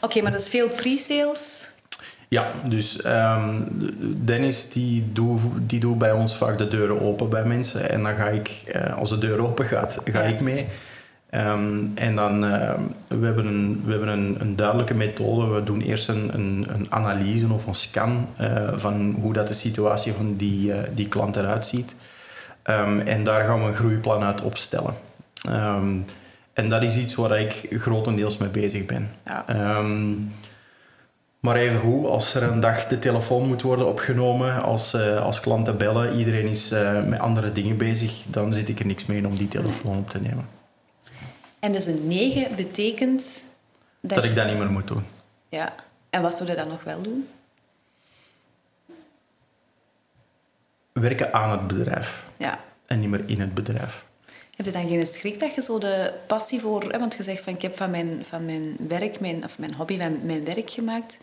[0.00, 1.70] Oké, maar dus veel pre-sales.
[2.34, 3.54] Ja, dus ehm,
[4.24, 7.90] Dennis die doet die doet bij ons vaak de deuren open bij mensen.
[7.90, 10.28] En dan ga ik, eh, als de deur open gaat, ga Ja.
[10.28, 10.66] ik mee.
[11.30, 15.54] Ehm, en dan, ehm, we hebben, een, we hebben een, een duidelijke methode.
[15.54, 19.54] We doen eerst een, een, een analyse of een scan eh, van hoe dat de
[19.54, 21.94] situatie van die, eh, die klant eruit ziet.
[23.04, 24.94] En daar gaan we een groeiplan uit opstellen.
[26.52, 29.08] En dat is iets waar ik grotendeels mee bezig ben.
[29.24, 29.44] Ja.
[31.44, 35.40] Maar even goed, als er een dag de telefoon moet worden opgenomen, als, eh, als
[35.40, 39.26] klanten bellen, iedereen is eh, met andere dingen bezig, dan zit ik er niks mee
[39.26, 40.48] om die telefoon op te nemen.
[41.58, 43.42] En dus een 9 betekent
[44.00, 45.04] dat, Dat je- ik dat niet meer moet doen.
[45.48, 45.74] Ja.
[46.10, 47.28] En wat zou je dan nog wel doen?
[50.92, 52.58] Werken aan het bedrijf Ja.
[52.86, 54.04] en niet meer in het bedrijf.
[54.56, 56.82] Heb je dan geen schrik dat je zo de passie voor...
[56.90, 59.74] Hè, want je zegt van ik heb van mijn, van mijn werk, mijn, of mijn
[59.74, 61.18] hobby, mijn, mijn werk gemaakt.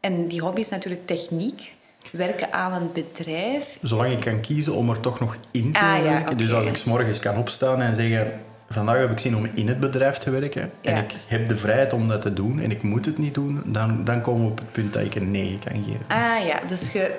[0.00, 1.74] En die hobby is natuurlijk techniek.
[2.12, 3.78] Werken aan een bedrijf.
[3.82, 6.38] Zolang ik kan kiezen om er toch nog in te Ah, ja, werken.
[6.38, 9.68] Dus als ik 's morgens kan opstaan en zeggen, vandaag heb ik zin om in
[9.68, 10.90] het bedrijf te werken Ja.
[10.90, 13.62] en ik heb de vrijheid om dat te doen en ik moet het niet doen,
[13.64, 16.04] dan, dan komen we op het punt dat ik een 9 kan geven.
[16.08, 17.14] Ah ja, dus je,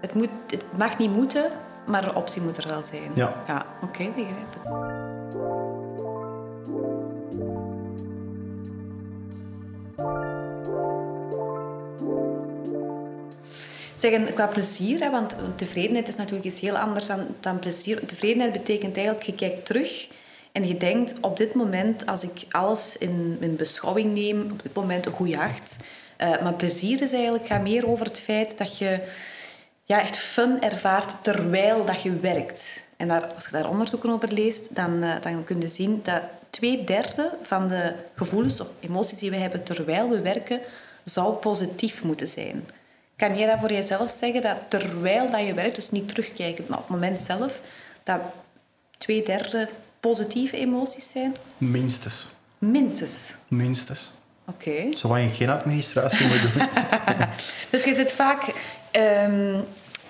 [0.00, 1.44] het, moet, het mag niet moeten,
[1.86, 3.10] maar de optie moet er wel zijn.
[3.14, 3.34] Ja.
[3.46, 4.70] Ja, oké, begrijp het.
[13.96, 18.06] Zeggen, qua plezier, hè, want tevredenheid is natuurlijk iets heel anders dan, dan plezier.
[18.06, 20.08] Tevredenheid betekent eigenlijk, je kijkt terug
[20.52, 24.74] en je denkt, op dit moment, als ik alles in, in beschouwing neem, op dit
[24.74, 25.76] moment een goede acht.
[26.16, 29.00] Eh, maar plezier is eigenlijk, gaat meer over het feit dat je
[29.92, 32.82] ja, echt fun ervaart terwijl dat je werkt.
[32.96, 36.22] En daar, als je daar onderzoeken over leest, dan, eh, dan kun je zien dat
[36.50, 40.60] twee derde van de gevoelens of emoties die we hebben terwijl we werken,
[41.04, 42.68] zou positief moeten zijn.
[43.16, 46.78] Kan jij dat voor jezelf zeggen, dat terwijl dat je werkt, dus niet terugkijkend, maar
[46.78, 47.60] op het moment zelf,
[48.02, 48.20] dat
[48.98, 49.68] twee derde
[50.00, 51.36] positieve emoties zijn?
[51.58, 52.26] Minstens.
[52.58, 53.34] Minstens.
[53.48, 54.12] Minstens.
[54.46, 54.96] Oké.
[54.96, 56.68] Zolang ik geen administratie moet doen.
[57.70, 58.54] Dus je zit vaak...
[58.90, 59.60] ehm,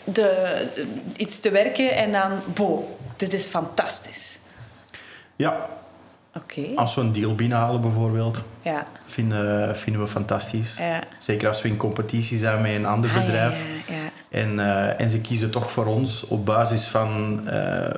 [0.05, 0.67] de,
[1.17, 4.39] iets te werken en dan, bo, dit is fantastisch.
[5.37, 5.69] Ja,
[6.37, 6.63] Oké.
[6.77, 8.87] als we een deal binnenhalen bijvoorbeeld, Ja.
[9.05, 10.77] vinden, vinden we fantastisch.
[10.79, 11.01] Ja.
[11.19, 13.57] Zeker als we in competitie zijn met een ander Ah, bedrijf.
[13.89, 13.95] ja.
[14.39, 17.95] En, eh, en ze kiezen toch voor ons op basis van, eh,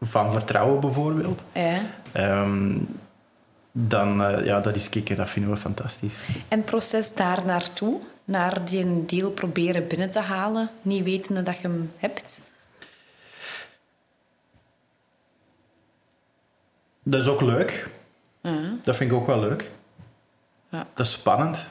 [0.00, 1.44] van vertrouwen bijvoorbeeld.
[1.52, 1.80] Ja.
[2.12, 2.76] Ehm,
[3.72, 6.14] dan, eh, ja, dat is kicken, dat vinden we fantastisch.
[6.48, 11.56] En het proces daar naartoe, naar die deal proberen binnen te halen, niet wetende dat
[11.56, 12.40] je hem hebt.
[17.02, 17.88] Dat is ook leuk.
[18.82, 19.70] Dat vind ik ook wel leuk.
[20.68, 20.86] Ja.
[20.94, 21.66] Dat is spannend.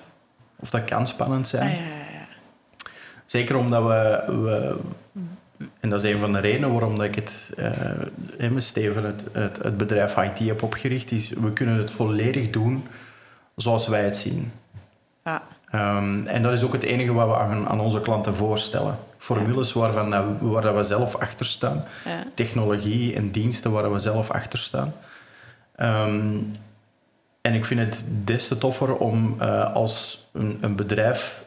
[0.56, 1.70] Of dat kan spannend zijn.
[1.70, 2.28] Ah, ja, ja, ja.
[3.26, 4.80] Zeker omdat we, we...
[5.80, 7.50] En dat is een van de redenen waarom dat ik het,
[8.38, 11.12] hè, met Steven het, het, het bedrijf IT heb opgericht.
[11.12, 12.88] Is we kunnen het volledig doen
[13.56, 14.52] zoals wij het zien.
[15.24, 15.43] Ja.
[15.71, 18.97] Ehm, en dat is ook het enige wat we aan, aan onze klanten voorstellen.
[19.17, 21.84] Formules waarvan waar dat we zelf achter staan.
[22.06, 22.23] Ja.
[22.34, 24.93] Technologie en diensten waar we zelf achter staan.
[25.75, 26.38] Ehm,
[27.41, 31.43] en ik vind het des te toffer om eh, als een, een bedrijf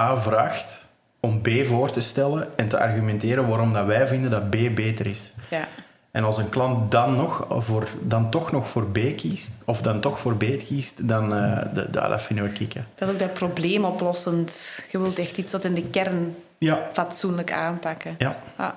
[0.00, 0.88] A vraagt
[1.20, 5.06] om B voor te stellen en te argumenteren waarom dat wij vinden dat B beter
[5.06, 5.32] is.
[5.50, 5.68] ja.
[6.10, 10.00] En als een klant dan, nog voor, dan toch nog voor B kiest, of dan
[10.00, 12.86] toch voor B kiest, dan eh, d- d- dat vinden we kicken.
[12.94, 14.80] Dat is ook dat probleemoplossend.
[14.90, 18.14] Je wilt echt iets wat in de kern Ja, fatsoenlijk aanpakken.
[18.18, 18.36] ja.
[18.58, 18.76] Ja,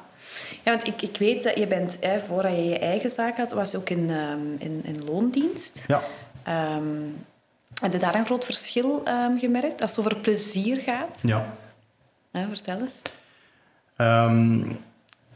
[0.64, 3.52] ja want ik, ik weet dat je bent, hè, voordat je je eigen zaak had,
[3.52, 5.84] was je ook in, ehm, in, in loondienst.
[5.88, 6.02] ja.
[6.44, 6.84] Ehm,
[7.82, 11.18] heb je daar een groot verschil ehm, gemerkt als het over plezier gaat?
[11.22, 11.46] ja.
[12.50, 13.02] Vertel eens.
[13.96, 14.62] Ehm,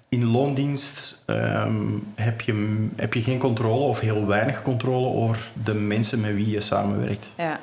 [0.09, 5.73] in loondienst ehm, heb, je, heb je geen controle of heel weinig controle over de
[5.73, 7.27] mensen met wie je samenwerkt.
[7.37, 7.59] Ja,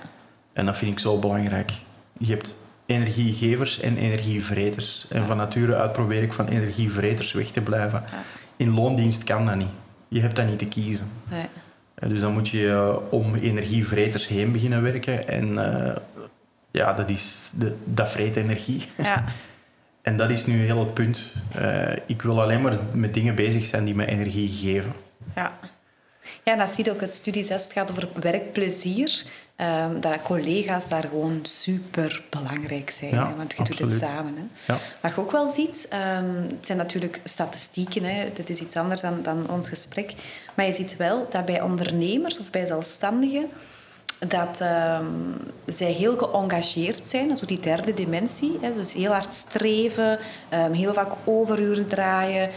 [0.52, 1.72] En dat vind ik zo belangrijk.
[2.18, 5.06] Je hebt energiegevers en energievreters.
[5.08, 8.02] En van nature uit probeer ik van energievreters weg te blijven.
[8.10, 8.22] Ja.
[8.56, 9.68] In loondienst kan dat niet.
[10.08, 11.06] Je hebt dat niet te kiezen.
[11.28, 11.46] nee.
[11.94, 15.28] Eh, Dus dan moet je eh, om energievreters heen beginnen werken.
[15.28, 15.96] En eh,
[16.70, 18.82] ja, dat, is de, dat vreet energie.
[18.96, 19.24] ja.
[20.04, 21.32] En dat is nu heel het punt.
[21.54, 24.92] Eh, ik wil alleen maar met dingen bezig zijn die me energie geven.
[25.34, 25.58] Ja.
[26.42, 27.00] Ja, en dat zie je ook.
[27.00, 29.24] Het studie 6 gaat over werkplezier.
[29.56, 33.10] Ehm, dat collega's daar gewoon super belangrijk zijn.
[33.10, 34.34] Ja, hè, want je doet het samen.
[34.36, 34.72] Hè.
[34.72, 34.78] Ja.
[35.00, 38.04] Wat je ook wel ziet, ehm, het zijn natuurlijk statistieken.
[38.04, 38.32] Hè.
[38.32, 40.12] Dit is iets anders dan, dan ons gesprek.
[40.54, 43.50] Maar je ziet wel dat bij ondernemers of bij zelfstandigen
[44.18, 45.06] dat ehm,
[45.66, 47.28] zij heel geëngageerd zijn.
[47.28, 48.58] Dat die derde dimensie.
[48.60, 48.72] Hè.
[48.72, 52.50] Dus heel hard streven, ehm, heel vaak overuren draaien.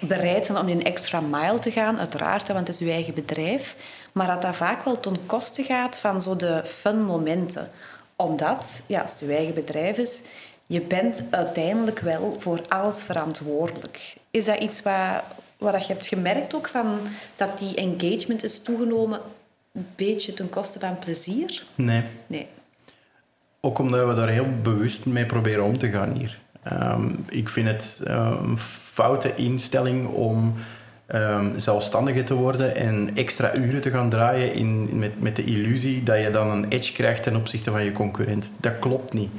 [0.00, 3.14] Bereid zijn om een extra mile te gaan, uiteraard, hè, want het is uw eigen
[3.14, 3.76] bedrijf.
[4.12, 7.70] Maar dat dat vaak wel ten koste gaat van zo de fun momenten.
[8.16, 10.20] Omdat, ja, als het uw eigen bedrijf is,
[10.66, 14.14] je bent uiteindelijk wel voor alles verantwoordelijk.
[14.30, 15.22] Is dat iets wat,
[15.58, 16.98] wat je hebt gemerkt ook, van,
[17.36, 19.20] dat die engagement is toegenomen
[19.72, 21.62] een beetje ten koste van plezier?
[21.74, 22.02] Nee.
[22.26, 22.46] Nee.
[23.60, 26.38] Ook omdat we daar heel bewust mee proberen om te gaan hier.
[26.62, 30.54] Ehm, ik vind het eh, een foute instelling om
[31.06, 36.02] ehm zelfstandige te worden en extra uren te gaan draaien in, met, met de illusie
[36.02, 38.52] dat je dan een edge krijgt ten opzichte van je concurrent.
[38.60, 39.30] Dat klopt niet.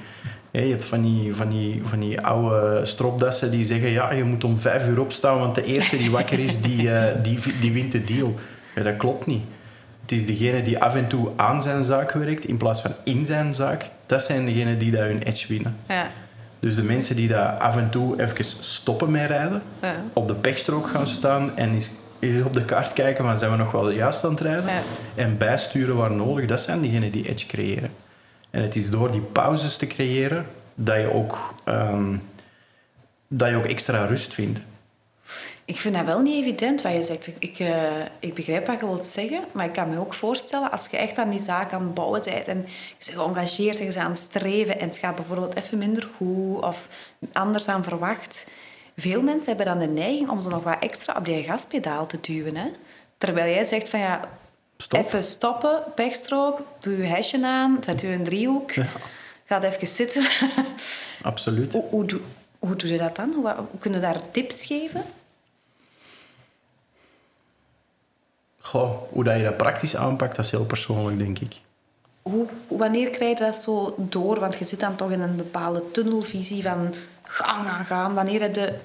[0.51, 4.43] Je hebt van die, van, die, van die oude stropdassen die zeggen ja, je moet
[4.43, 7.91] om vijf uur opstaan, want de eerste die wakker is, die, eh, die, die wint
[7.91, 8.35] de deal.
[8.75, 9.43] Ja, dat klopt niet.
[10.03, 13.25] Het is degene die af en toe aan zijn zaak werkt in plaats van in
[13.25, 13.89] zijn zaak.
[14.05, 15.75] Dat zijn degenen die daar hun edge winnen.
[15.87, 16.07] Ja.
[16.59, 19.93] Dus de mensen die daar af en toe even stoppen met rijden, Ja.
[20.13, 21.89] op de pechstrook gaan staan en eens,
[22.19, 24.81] eens op de kaart kijken van zijn we nog wel juist aan het rijden Ja.
[25.15, 27.89] en bijsturen waar nodig, dat zijn degenen die edge creëren.
[28.49, 32.15] En het is door die pauzes te creëren dat je ook, ehm,
[33.27, 34.61] dat je ook extra rust vindt.
[35.65, 37.29] Ik vind dat wel niet evident wat je zegt.
[37.39, 37.81] Ik, eh,
[38.19, 41.17] ik begrijp wat je wilt zeggen, maar ik kan me ook voorstellen als je echt
[41.17, 42.57] aan die zaak aan het bouwen bent en
[42.97, 46.07] je bent geëngageerd en je bent aan het streven en het gaat bijvoorbeeld even minder
[46.17, 46.87] goed of
[47.31, 48.45] anders dan verwacht.
[48.97, 52.17] Veel mensen hebben dan de neiging om zo nog wat extra op die gaspedaal te
[52.21, 52.55] duwen.
[52.55, 52.67] Hè?
[53.17, 54.29] Terwijl jij zegt van ja,
[54.77, 54.99] Stop.
[55.05, 58.85] even stoppen, pechstrook, doe je hesje aan, zet je een driehoek, Ja.
[59.45, 60.25] ga even zitten.
[61.21, 61.71] Absoluut.
[61.71, 62.19] hoe, hoe, doe,
[62.59, 63.33] hoe doe je dat dan?
[63.33, 65.03] Hoe, hoe kunnen daar tips geven?
[68.63, 71.55] Goh, hoe dat je dat praktisch aanpakt, dat is heel persoonlijk, denk ik.
[72.21, 74.39] Hoe, wanneer krijg je dat zo door?
[74.39, 78.13] Want je zit dan toch in een bepaalde tunnelvisie van gaan, gaan, gaan.
[78.13, 78.79] Wanneer heb je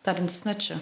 [0.00, 0.74] dat een snutje?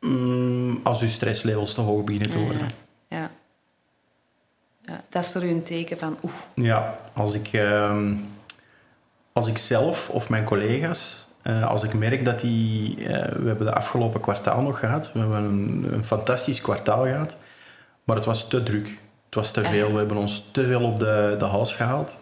[0.00, 2.68] Mm, als je stresslevels te hoog beginnen te worden.
[3.08, 3.30] Ja.
[4.84, 5.04] ja.
[5.08, 6.32] Dat is voor u een teken van oeh.
[6.54, 8.14] Ja, als ik, ehm,
[9.32, 12.94] als als ik zelf of mijn collega's, eh, als ik merk dat die...
[13.04, 15.12] eh, we hebben de afgelopen kwartaal nog gehad.
[15.12, 17.36] We hebben een, een fantastisch kwartaal gehad.
[18.04, 18.86] Maar het was te druk.
[19.26, 19.92] Het was te veel.
[19.92, 22.18] We hebben ons te veel op de, de hals gehaald.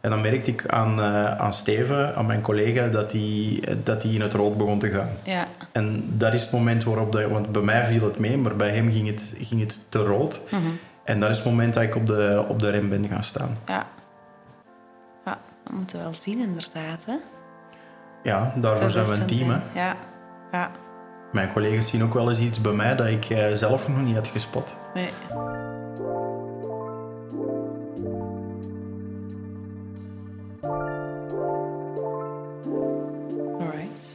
[0.00, 4.14] En dan merkte ik aan, eh, aan Steven, aan mijn collega, dat hij dat die
[4.14, 5.10] in het rood begon te gaan.
[5.24, 5.46] Ja.
[5.72, 7.12] En dat is het moment waarop...
[7.12, 9.98] De, want bij mij viel het mee, maar bij hem ging het, ging het te
[9.98, 10.40] rood.
[10.50, 10.62] Mhm.
[11.04, 13.58] En dat is het moment dat ik op de, op de rem ben gaan staan.
[13.66, 13.86] Ja.
[15.24, 17.04] Ja, dat moeten we wel zien inderdaad.
[17.06, 17.14] Hè?
[18.22, 19.50] Ja, daarvoor zijn we een team.
[19.50, 19.80] Hè.
[19.80, 19.96] Ja.
[20.52, 20.70] Ja.
[21.32, 24.14] Mijn collega's zien ook wel eens iets bij mij dat ik eh, zelf nog niet
[24.14, 24.74] had gespot.
[24.94, 25.08] Nee.
[33.58, 34.06] Alright.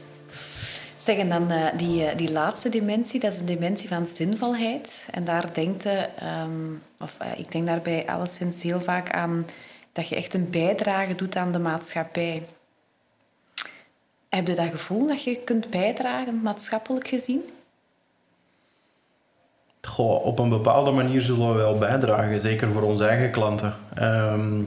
[0.98, 5.06] Zeg, en dan eh, die, eh, die laatste dimensie, dat is een dimensie van zinvolheid.
[5.10, 6.50] En daar denkt ehm,
[6.98, 9.46] of ik denk daarbij alleszins heel vaak aan
[9.92, 12.42] dat je echt een bijdrage doet aan de maatschappij.
[14.28, 17.42] Heb je dat gevoel dat je kunt bijdragen, maatschappelijk gezien?
[19.82, 23.74] Goh, op een bepaalde manier zullen we wel bijdragen, zeker voor onze eigen klanten.
[23.94, 24.62] Ehm,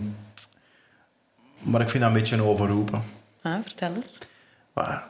[1.60, 3.04] maar ik vind dat een beetje overroepen.
[3.41, 4.17] Ah, vertel eens.
[4.74, 5.04] Maar,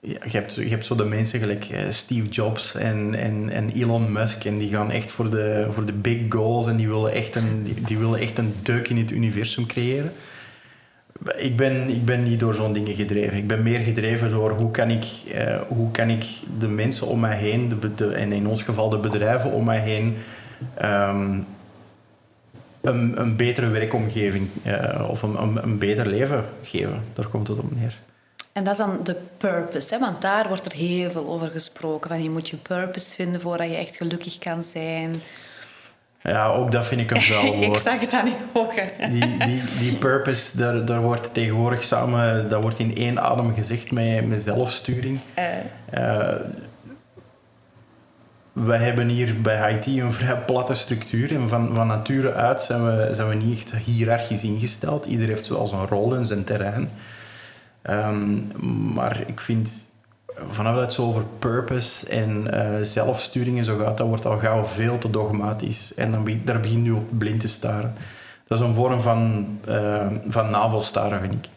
[0.00, 3.70] ja, je, hebt, je hebt zo de mensen gelijk eh, Steve Jobs en, en, en
[3.70, 4.44] Elon Musk.
[4.44, 7.62] En die gaan echt voor de, voor de big goals en die willen, echt een,
[7.62, 10.12] die, die willen echt een deuk in het universum creëren.
[11.36, 13.36] Ik ben, ik ben niet door zo'n dingen gedreven.
[13.36, 16.24] Ik ben meer gedreven door hoe kan ik, eh, hoe kan ik
[16.58, 20.16] de mensen om mij heen, de, en in ons geval de bedrijven om mij heen,
[20.74, 21.38] ehm,
[22.80, 27.02] een, een betere werkomgeving eh, of een, een, een beter leven geven.
[27.14, 27.98] Daar komt het op neer.
[28.52, 30.00] En dat is dan de purpose, hè?
[30.00, 32.10] want daar wordt er heel veel over gesproken.
[32.10, 35.14] Van je moet je purpose vinden voordat je echt gelukkig kan zijn.
[36.28, 38.90] Ja, ook dat vind ik een vuil ik zag het aan je ogen.
[39.10, 43.90] Die, die, die purpose, daar, daar wordt tegenwoordig samen, dat wordt in één adem gezegd
[43.90, 45.20] met, met zelfsturing.
[45.34, 46.34] Eh,
[48.52, 52.84] wij hebben hier bij IT een vrij platte structuur en van, van nature uit zijn
[52.84, 55.04] we, zijn we niet echt hiërarchisch ingesteld.
[55.04, 56.90] Ieder heeft zoals een rol in zijn terrein.
[57.82, 58.38] Ehm,
[58.94, 59.92] maar ik vind,
[60.48, 64.38] vanaf dat het zo over purpose en eh, zelfsturing en zo gaat, dat wordt al
[64.38, 65.94] gauw veel te dogmatisch.
[65.94, 67.94] En dan, daar begin je op blind te staren.
[68.46, 71.48] Dat is een vorm van, eh, van navelstaren, vind ik.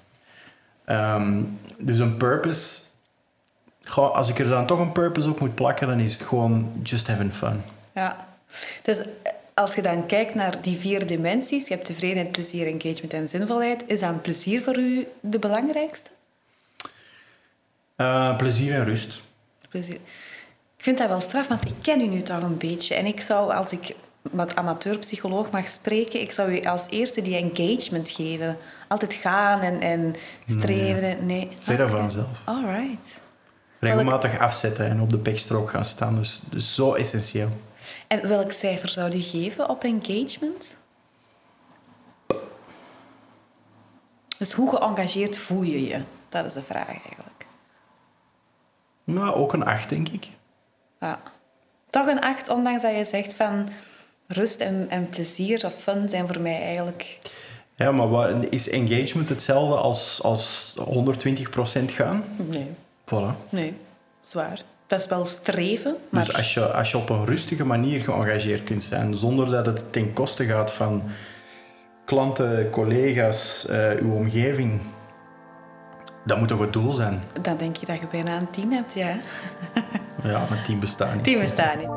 [0.86, 1.42] Ehm,
[1.78, 2.86] dus een purpose...
[3.96, 7.08] Als ik er dan toch een purpose op moet plakken, dan is het gewoon just
[7.08, 7.62] having fun.
[7.92, 8.26] ja.
[8.84, 9.06] Dus eh,
[9.54, 13.84] als je dan kijkt naar die vier dimensies, je hebt tevredenheid, plezier, engagement en zinvolheid,
[13.88, 16.10] is dan plezier voor u de belangrijkste?
[17.98, 19.22] Eh, plezier en rust.
[19.70, 20.00] Plezier.
[20.78, 22.96] Ik vind dat wel straf, want ik ken u nu toch een beetje.
[22.96, 27.36] En ik zou, als ik met amateurpsycholoog mag spreken, ik zou u als eerste die
[27.36, 28.58] engagement geven.
[28.88, 31.26] Altijd gaan en, en streven.
[31.26, 31.50] Nee.
[31.60, 31.92] Verre Oké.
[31.92, 32.42] van zelfs.
[32.46, 33.22] All right.
[33.80, 36.16] Regelmatig afzetten en op de pechstrook gaan staan.
[36.16, 37.50] Dus, dus zo essentieel.
[38.08, 40.78] En welk cijfer zou u geven op engagement?
[44.38, 46.02] Dus hoe geëngageerd voel je je?
[46.30, 47.37] Dat is de vraag eigenlijk.
[49.14, 50.28] Nou, ook een 8, denk ik.
[51.00, 51.20] Ja.
[51.90, 53.70] Toch een acht, ondanks dat je zegt van
[54.28, 57.20] rust en, en plezier of fun zijn voor mij eigenlijk...
[57.76, 60.82] Ja, maar is engagement hetzelfde als, als 120%
[61.86, 62.24] gaan?
[62.36, 62.68] Nee,
[63.06, 63.50] Voilà.
[63.50, 63.74] nee,
[64.22, 64.62] zwaar.
[64.88, 66.26] Dat is wel streven, maar...
[66.26, 69.94] Dus als je, als je op een rustige manier geëngageerd kunt zijn, zonder dat het
[69.94, 71.02] ten koste gaat van
[72.06, 74.80] klanten, collega's, eh, uw omgeving,
[76.28, 77.24] dat moet toch het doel zijn?
[77.42, 79.16] Dan denk je dat je bijna een tien hebt, ja.
[80.24, 81.24] Ja, een team bestaat niet.
[81.24, 81.90] Tien bestaan niet.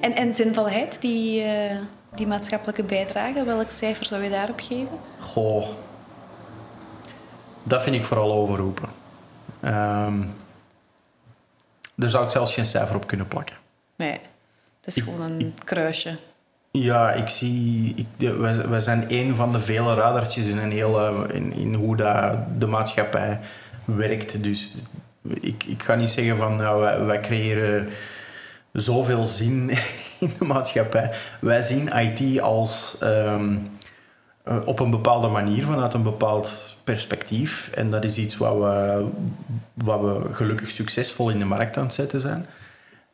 [0.00, 1.76] En, en zinvolheid, die, eh,
[2.14, 4.98] die maatschappelijke bijdrage, welk cijfer zou je daarop geven?
[5.20, 5.66] Goh,
[7.62, 8.88] dat vind ik vooral overroepen.
[9.60, 10.22] Ehm
[12.00, 13.56] daar zou ik zelfs geen cijfer op kunnen plakken.
[13.96, 14.20] Nee,
[14.96, 16.16] is Ik- gewoon een kruisje.
[16.72, 17.94] Ja, ik zie...
[17.96, 18.28] Ik,
[18.68, 22.66] wij zijn een van de vele radartjes in, een hele, in, in hoe dat de
[22.66, 23.40] maatschappij
[23.84, 24.42] werkt.
[24.42, 24.70] Dus
[25.40, 27.88] ik, ik ga niet zeggen van nou, wij, wij creëren
[28.72, 29.70] zoveel zin
[30.20, 31.10] in de maatschappij.
[31.40, 33.54] Wij zien IT als ehm,
[34.42, 37.70] eh, op een bepaalde manier, vanuit een bepaald perspectief.
[37.74, 39.04] En dat is iets wat we,
[39.74, 42.46] wat we gelukkig succesvol in de markt aan het zetten zijn.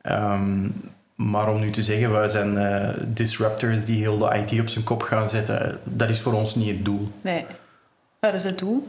[0.02, 0.68] Ehm,
[1.16, 4.84] maar om nu te zeggen, wij zijn eh, disruptors die heel de IT op zijn
[4.84, 7.08] kop gaan zetten, dat is voor ons niet het doel.
[7.20, 7.44] Nee.
[8.20, 8.88] Wat is het doel?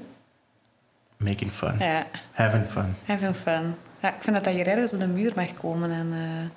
[1.17, 1.75] Making fun.
[1.79, 2.95] Ja, Having fun.
[3.05, 3.75] having fun.
[4.01, 5.91] Ja, ik vind dat dat hier ergens op de muur mag komen.
[5.91, 6.49] En, eh,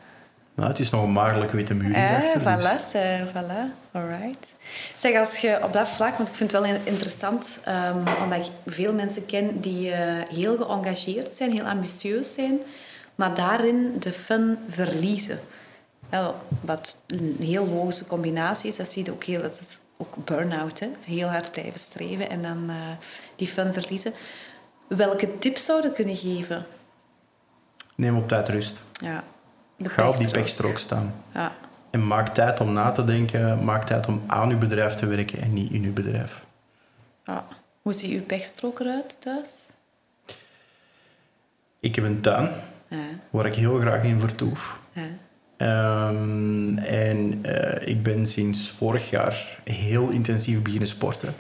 [0.55, 3.75] Nou, het is nog een maagdelijk witte muur Eh, hierachter, dus- voilà, eh, voilà.
[3.93, 4.55] Alright.
[4.97, 8.73] Zeg, als je op dat vlak, want ik vind het wel interessant, ehm, omdat ik
[8.73, 9.91] veel mensen ken die
[10.35, 12.59] heel geëngageerd zijn, heel ambitieus zijn,
[13.21, 15.39] maar daarin de fun verliezen.
[16.09, 20.25] Wel, wat een heel logische combinatie is, dat zie je ook heel, dat is ook
[20.25, 20.89] burn-out, hè?
[21.05, 22.77] heel hard blijven streven en dan eh,
[23.37, 24.13] die fun verliezen.
[24.87, 26.67] Welke tips zouden kunnen geven?
[27.95, 28.83] Neem op tijd rust.
[28.93, 29.25] Ja,
[29.77, 30.79] de Ga op die pechstrook.
[30.79, 31.15] staan.
[31.35, 31.53] Ja.
[31.91, 33.65] En maak tijd om na te denken.
[33.65, 36.45] Maak tijd om aan uw bedrijf te werken en niet in uw bedrijf.
[37.25, 37.45] Ja.
[37.83, 39.69] Hoe ziet uw pechstrook eruit thuis?
[41.81, 42.51] Ik heb een tuin.
[43.31, 44.81] Waar ik heel graag in vertoef.
[44.93, 45.03] Ja.
[45.57, 51.35] Ehm, en eh, ik ben sinds vorig jaar heel intensief beginnen sporten.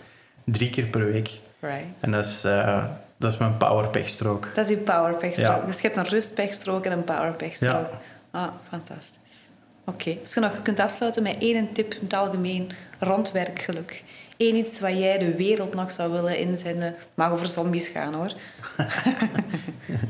[0.44, 1.30] Drie keer per week.
[1.60, 1.84] Right.
[2.00, 2.84] En dat is, eh,
[3.16, 4.50] dat is mijn power pechstrook.
[4.54, 5.60] Dat is uw power pechstrook.
[5.60, 5.66] Ja.
[5.66, 7.88] Dus je hebt een rustpechstrook en een power pechstrook.
[7.90, 8.00] Ja.
[8.30, 9.48] Ah, fantastisch.
[9.84, 14.02] Oké, als je nog kunt afsluiten met één tip in het algemeen rond werkgeluk.
[14.36, 16.94] Eén iets wat jij de wereld nog zou willen inzenden.
[17.14, 18.32] Mag over zombies gaan hoor.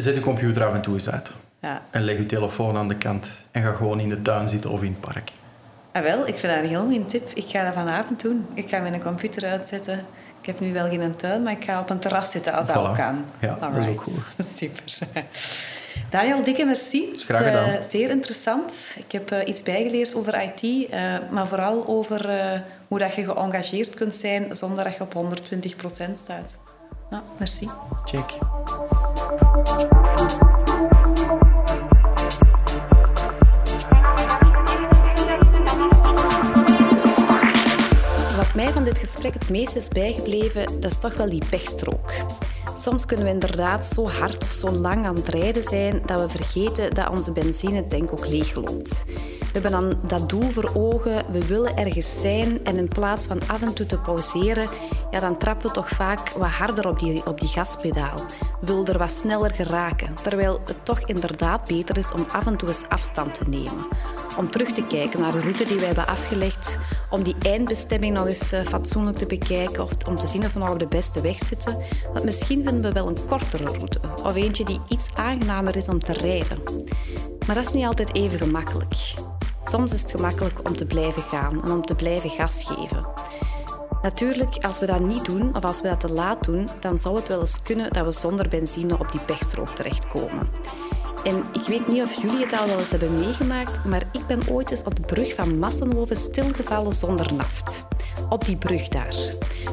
[0.00, 1.30] Zet je computer af en toe eens uit.
[1.60, 1.82] Ja.
[1.90, 3.28] En leg je telefoon aan de kant.
[3.50, 5.32] En ga gewoon in de tuin zitten of in het park.
[5.92, 7.30] Ah, wel, ik vind dat een heel goede tip.
[7.34, 8.46] Ik ga dat vanavond doen.
[8.54, 10.04] Ik ga mijn computer uitzetten.
[10.40, 12.76] Ik heb nu wel geen tuin, maar ik ga op een terras zitten als dat
[12.76, 13.24] ook kan.
[13.40, 14.14] Ja, dat is ook goed.
[14.56, 14.98] Super.
[16.10, 17.10] Daniel, dikke merci.
[17.16, 17.68] Is graag gedaan.
[17.68, 18.96] eh, zeer interessant.
[18.98, 22.30] Ik heb eh, iets bijgeleerd over IT, eh, maar vooral over
[22.88, 26.54] hoe dat je geëngageerd kunt zijn zonder dat je op 120% staat.
[27.10, 27.68] Ja, merci.
[28.04, 28.38] Check.
[38.36, 42.12] Wat mij van dit gesprek het meest is bijgebleven, dat is toch wel die pechstrook.
[42.78, 46.28] Soms kunnen we inderdaad zo hard of zo lang aan het rijden zijn dat we
[46.28, 49.04] vergeten dat onze benzinetank ook leegloopt.
[49.38, 53.40] We hebben dan dat doel voor ogen, we willen ergens zijn en in plaats van
[53.46, 54.68] af en toe te pauzeren,
[55.10, 58.16] ja, dan trappen we toch vaak wat harder op die, op die gaspedaal.
[58.60, 62.56] We willen er wat sneller geraken, terwijl het toch inderdaad beter is om af en
[62.56, 63.86] toe eens afstand te nemen.
[64.36, 66.78] Om terug te kijken naar de route die wij hebben afgelegd,
[67.10, 70.58] om die eindbestemming nog eens eh, fatsoenlijk te bekijken of om te zien of we
[70.58, 71.76] nog op de beste weg zitten.
[72.12, 75.98] Want misschien vinden we wel een kortere route of eentje die iets aangenamer is om
[75.98, 76.62] te rijden.
[77.46, 78.94] Maar dat is niet altijd even gemakkelijk.
[79.64, 83.06] Soms is het gemakkelijk om te blijven gaan en om te blijven gas geven.
[84.02, 87.16] Natuurlijk, als we dat niet doen of als we dat te laat doen, dan zou
[87.16, 90.48] het wel eens kunnen dat we zonder benzine op die pechstrook terechtkomen.
[91.28, 94.40] En ik weet niet of jullie het al wel eens hebben meegemaakt, maar ik ben
[94.50, 97.84] ooit eens op de brug van Massenhoven stilgevallen zonder naft.
[98.28, 99.14] Op die brug daar.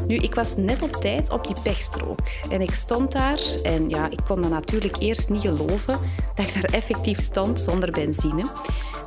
[0.07, 2.19] Nu, ik was net op tijd op die pechstrook.
[2.49, 5.99] En ik stond daar en ja, ik kon dat natuurlijk eerst niet geloven
[6.35, 8.45] dat ik daar effectief stond zonder benzine.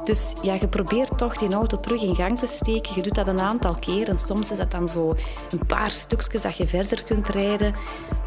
[0.09, 2.95] Dus ja, je probeert toch die auto terug in gang te steken.
[2.95, 5.15] Je doet dat een aantal keer en soms is dat dan zo
[5.51, 7.75] een paar stukjes dat je verder kunt rijden.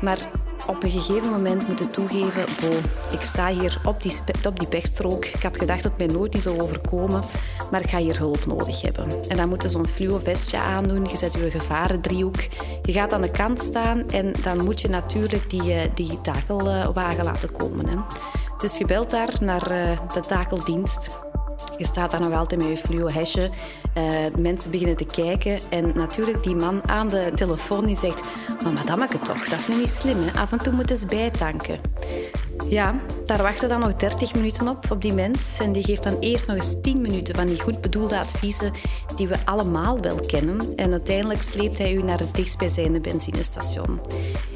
[0.02, 0.18] Maar
[0.68, 2.70] op een gegeven moment moet je toegeven, bo,
[3.12, 4.14] ik sta hier op die,
[4.48, 5.26] op die pechstrook.
[5.26, 7.24] Ik had gedacht dat mij nooit niet zou overkomen,
[7.72, 9.30] maar ik ga hier hulp nodig hebben.
[9.30, 12.40] En dan moet je zo'n fluo vestje aandoen, je zet je gevarendriehoek.
[12.84, 17.24] Je gaat aan de kant staan en dan moet je natuurlijk die, eh, die takelwagen
[17.24, 17.88] laten komen.
[17.88, 17.96] Hè.
[18.58, 21.10] Dus je belt daar naar eh, de takeldienst.
[21.78, 23.50] Je staat daar nog altijd met je fluo hesje.
[23.94, 24.04] Eh,
[24.40, 25.60] mensen beginnen te kijken.
[25.70, 28.22] En natuurlijk die man aan de telefoon die zegt...
[28.64, 30.18] Maar madameke toch, dat is niet slim.
[30.22, 30.40] Hè?
[30.40, 31.80] Af en toe moeten ze bijtanken.
[32.70, 32.96] Ja,
[33.26, 35.60] daar wachten dan nog 30 minuten op, op die mens.
[35.60, 38.72] En die geeft dan eerst nog eens 10 minuten van die goed bedoelde adviezen
[39.16, 40.76] die we allemaal wel kennen.
[40.76, 44.00] En uiteindelijk sleept hij u naar het dichtstbijzijnde benzinestation.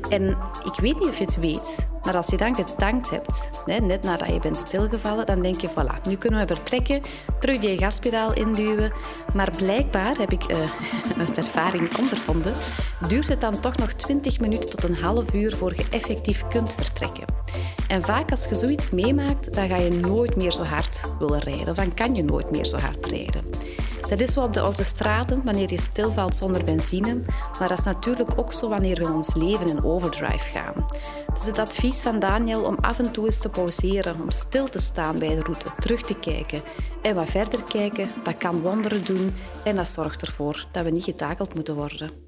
[0.09, 4.03] En ik weet niet of je het weet, maar als je dan getankt hebt, net
[4.03, 7.01] nadat je bent stilgevallen, dan denk je, voilà, nu kunnen we vertrekken,
[7.39, 8.91] terug die gaspedaal induwen.
[9.33, 10.57] Maar blijkbaar, heb ik eh,
[11.27, 12.53] uit ervaring ondervonden,
[13.07, 16.73] duurt het dan toch nog 20 minuten tot een half uur voor je effectief kunt
[16.73, 17.25] vertrekken.
[17.87, 21.67] En vaak als je zoiets meemaakt, dan ga je nooit meer zo hard willen rijden.
[21.67, 23.41] Of dan kan je nooit meer zo hard rijden.
[24.09, 27.19] Dat is zo op de autostraden, wanneer je stilvalt zonder benzine.
[27.59, 30.85] Maar dat is natuurlijk ook zo wanneer we ons leven in overdrive gaan.
[31.33, 34.79] Dus het advies van Daniel om af en toe eens te pauzeren, om stil te
[34.79, 36.61] staan bij de route, terug te kijken
[37.01, 39.33] en wat verder kijken, dat kan wonderen doen
[39.63, 42.24] en dat zorgt ervoor dat we niet getakeld moeten worden.